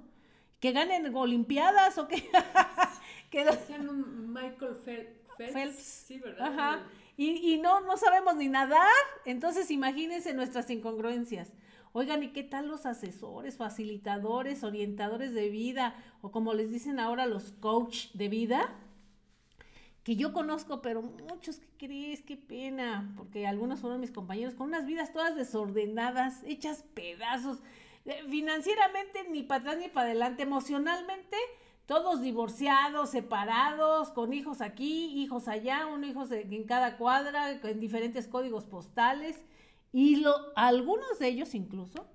[0.59, 2.15] que ganen olimpiadas o que,
[3.29, 4.75] que sean un Michael
[5.37, 5.75] Phelps.
[5.75, 6.47] Sí, ¿verdad?
[6.47, 6.83] Ajá.
[7.15, 8.89] Y, y, no, no sabemos ni nadar.
[9.25, 11.51] Entonces imagínense nuestras incongruencias.
[11.91, 17.25] Oigan, ¿y qué tal los asesores, facilitadores, orientadores de vida o como les dicen ahora
[17.25, 18.75] los coach de vida?
[20.03, 22.21] Que yo conozco, pero muchos, ¿qué crees?
[22.21, 27.59] Qué pena, porque algunos fueron mis compañeros con unas vidas todas desordenadas, hechas pedazos
[28.05, 31.37] eh, financieramente ni para atrás ni para adelante, emocionalmente
[31.89, 38.27] todos divorciados, separados, con hijos aquí, hijos allá, un hijo en cada cuadra, en diferentes
[38.27, 39.43] códigos postales,
[39.91, 42.07] y lo, algunos de ellos incluso,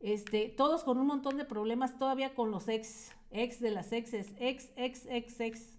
[0.00, 4.32] este, todos con un montón de problemas todavía con los ex, ex de las exes,
[4.38, 5.78] ex, ex, ex, ex.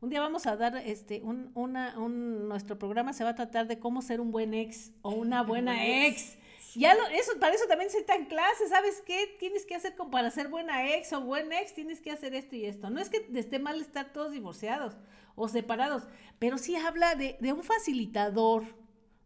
[0.00, 3.66] Un día vamos a dar, este, un, una, un, nuestro programa se va a tratar
[3.66, 6.36] de cómo ser un buen ex o una buena ex.
[6.74, 9.36] Ya lo, eso, para eso también se en clase, ¿sabes qué?
[9.40, 12.54] Tienes que hacer como para ser buena ex o buen ex, tienes que hacer esto
[12.54, 12.90] y esto.
[12.90, 14.96] No es que esté mal estar todos divorciados
[15.34, 16.04] o separados,
[16.38, 18.64] pero sí habla de, de un facilitador,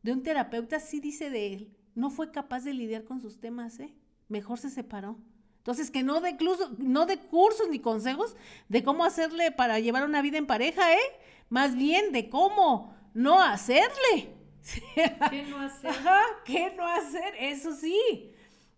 [0.02, 3.78] de un terapeuta, sí dice de él, no fue capaz de lidiar con sus temas,
[3.80, 3.94] ¿eh?
[4.28, 5.18] Mejor se separó.
[5.58, 6.36] Entonces, que no de,
[6.78, 8.34] no de cursos ni consejos
[8.68, 11.20] de cómo hacerle para llevar una vida en pareja, ¿eh?
[11.50, 14.34] Más bien de cómo no hacerle.
[15.30, 15.90] ¿Qué no hacer?
[15.90, 17.34] Ajá, ¿qué no hacer?
[17.38, 18.32] Eso sí.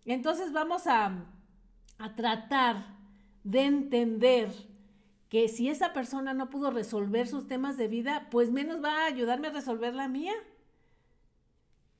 [0.05, 1.25] Entonces vamos a,
[1.97, 2.85] a tratar
[3.43, 4.51] de entender
[5.29, 9.05] que si esa persona no pudo resolver sus temas de vida, pues menos va a
[9.07, 10.33] ayudarme a resolver la mía.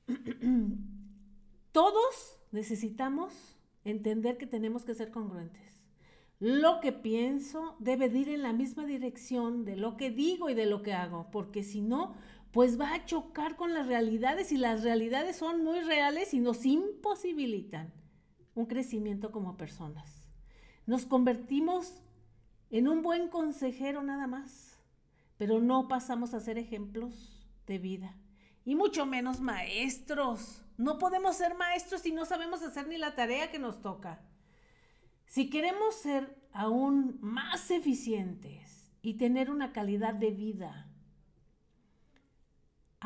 [1.72, 3.32] Todos necesitamos
[3.84, 5.62] entender que tenemos que ser congruentes.
[6.38, 10.66] Lo que pienso debe ir en la misma dirección de lo que digo y de
[10.66, 12.14] lo que hago, porque si no,
[12.52, 16.64] pues va a chocar con las realidades y las realidades son muy reales y nos
[16.66, 17.92] imposibilitan
[18.54, 20.28] un crecimiento como personas.
[20.86, 22.02] Nos convertimos
[22.70, 24.78] en un buen consejero nada más,
[25.38, 28.16] pero no pasamos a ser ejemplos de vida
[28.66, 30.60] y mucho menos maestros.
[30.76, 34.20] No podemos ser maestros si no sabemos hacer ni la tarea que nos toca.
[35.24, 40.90] Si queremos ser aún más eficientes y tener una calidad de vida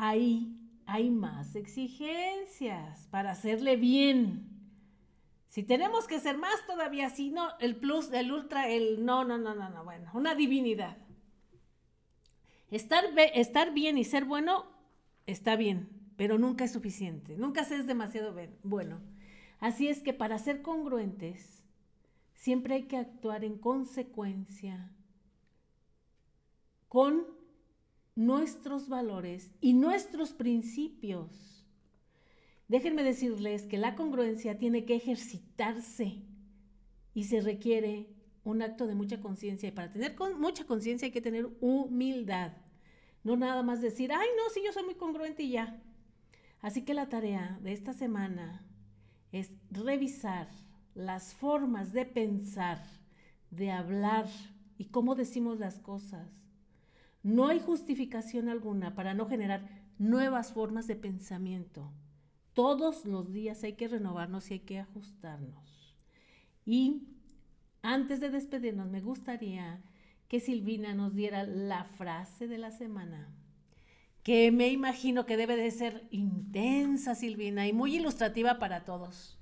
[0.01, 0.57] ahí
[0.87, 4.47] hay más exigencias para hacerle bien.
[5.47, 9.37] Si tenemos que ser más todavía, si no, el plus, el ultra, el no, no,
[9.37, 10.97] no, no, no, bueno, una divinidad.
[12.71, 13.03] Estar,
[13.35, 14.70] estar bien y ser bueno
[15.31, 18.99] está bien, pero nunca es suficiente, nunca se es demasiado bueno.
[19.59, 21.63] Así es que para ser congruentes,
[22.33, 24.91] siempre hay que actuar en consecuencia
[26.87, 27.25] con
[28.15, 31.65] nuestros valores y nuestros principios.
[32.67, 36.23] Déjenme decirles que la congruencia tiene que ejercitarse
[37.13, 38.09] y se requiere
[38.43, 39.69] un acto de mucha conciencia.
[39.69, 42.53] Y para tener mucha conciencia hay que tener humildad.
[43.23, 45.81] No nada más decir, ay, no, sí, yo soy muy congruente y ya.
[46.61, 48.63] Así que la tarea de esta semana
[49.31, 50.47] es revisar
[50.93, 52.83] las formas de pensar,
[53.49, 54.27] de hablar
[54.77, 56.27] y cómo decimos las cosas.
[57.23, 59.67] No hay justificación alguna para no generar
[59.99, 61.91] nuevas formas de pensamiento.
[62.53, 65.95] Todos los días hay que renovarnos y hay que ajustarnos.
[66.65, 67.03] Y
[67.81, 69.81] antes de despedirnos, me gustaría
[70.31, 73.27] que Silvina nos diera la frase de la semana,
[74.23, 79.37] que me imagino que debe de ser intensa, Silvina, y muy ilustrativa para todos.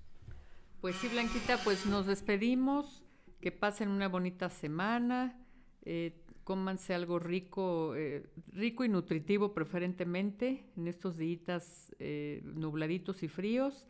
[0.82, 3.06] Pues sí, Blanquita, pues nos despedimos,
[3.40, 5.40] que pasen una bonita semana,
[5.84, 13.28] eh, cómanse algo rico, eh, rico y nutritivo preferentemente en estos días eh, nubladitos y
[13.28, 13.86] fríos.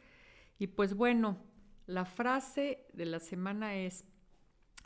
[0.58, 1.38] Y pues bueno,
[1.88, 4.04] la frase de la semana es,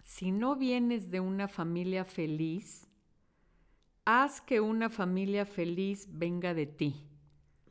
[0.04, 2.88] si no vienes de una familia feliz,
[4.06, 7.08] haz que una familia feliz venga de ti.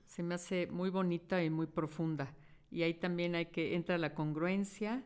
[0.07, 2.35] Se me hace muy bonita y muy profunda.
[2.71, 5.05] Y ahí también hay que, entra la congruencia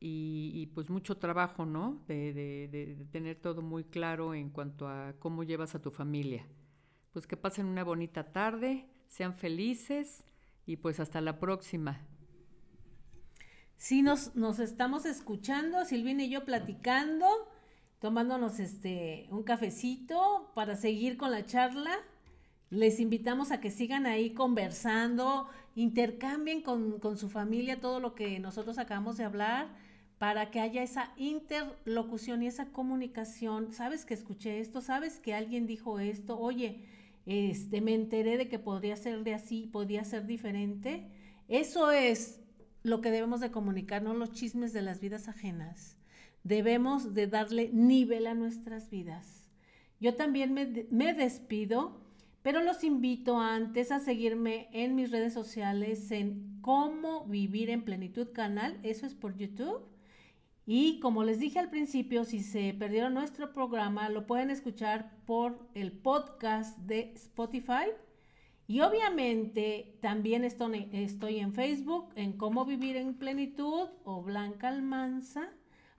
[0.00, 2.02] y, pues mucho trabajo, ¿no?
[2.08, 6.44] De, de, tener todo muy claro en cuanto a cómo llevas a tu familia.
[7.12, 10.24] Pues que pasen una bonita tarde, sean felices
[10.66, 12.04] y pues hasta la próxima.
[13.76, 17.26] Sí, nos, nos estamos escuchando, Silvina y yo platicando,
[18.00, 21.92] tomándonos este un cafecito para seguir con la charla.
[22.70, 28.38] Les invitamos a que sigan ahí conversando, intercambien con, con su familia todo lo que
[28.40, 29.68] nosotros acabamos de hablar
[30.18, 33.72] para que haya esa interlocución y esa comunicación.
[33.72, 34.80] ¿Sabes que escuché esto?
[34.80, 36.38] ¿Sabes que alguien dijo esto?
[36.38, 36.80] Oye,
[37.26, 41.06] este, me enteré de que podría ser de así, podría ser diferente.
[41.48, 42.40] Eso es
[42.84, 45.96] lo que debemos de comunicar, no los chismes de las vidas ajenas.
[46.44, 49.50] Debemos de darle nivel a nuestras vidas.
[49.98, 52.02] Yo también me, me despido,
[52.42, 58.28] pero los invito antes a seguirme en mis redes sociales en Cómo Vivir en Plenitud
[58.32, 59.80] Canal, eso es por YouTube.
[60.66, 65.68] Y como les dije al principio, si se perdieron nuestro programa, lo pueden escuchar por
[65.74, 67.90] el podcast de Spotify
[68.66, 75.50] y obviamente también estoy, en Facebook en Cómo Vivir en Plenitud o Blanca Almanza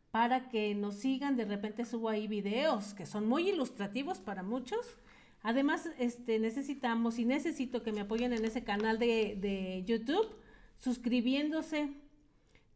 [0.09, 1.37] para que nos sigan.
[1.37, 4.97] De repente subo ahí videos que son muy ilustrativos para muchos.
[5.43, 10.27] Además, este, necesitamos y necesito que me apoyen en ese canal de, de YouTube
[10.77, 11.93] suscribiéndose.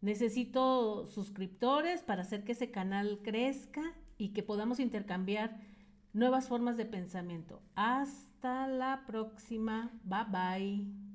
[0.01, 3.81] Necesito suscriptores para hacer que ese canal crezca
[4.19, 5.59] y que podamos intercambiar
[6.13, 7.61] nuevas formas de pensamiento.
[7.75, 9.91] Hasta la próxima.
[10.03, 11.08] Bye bye.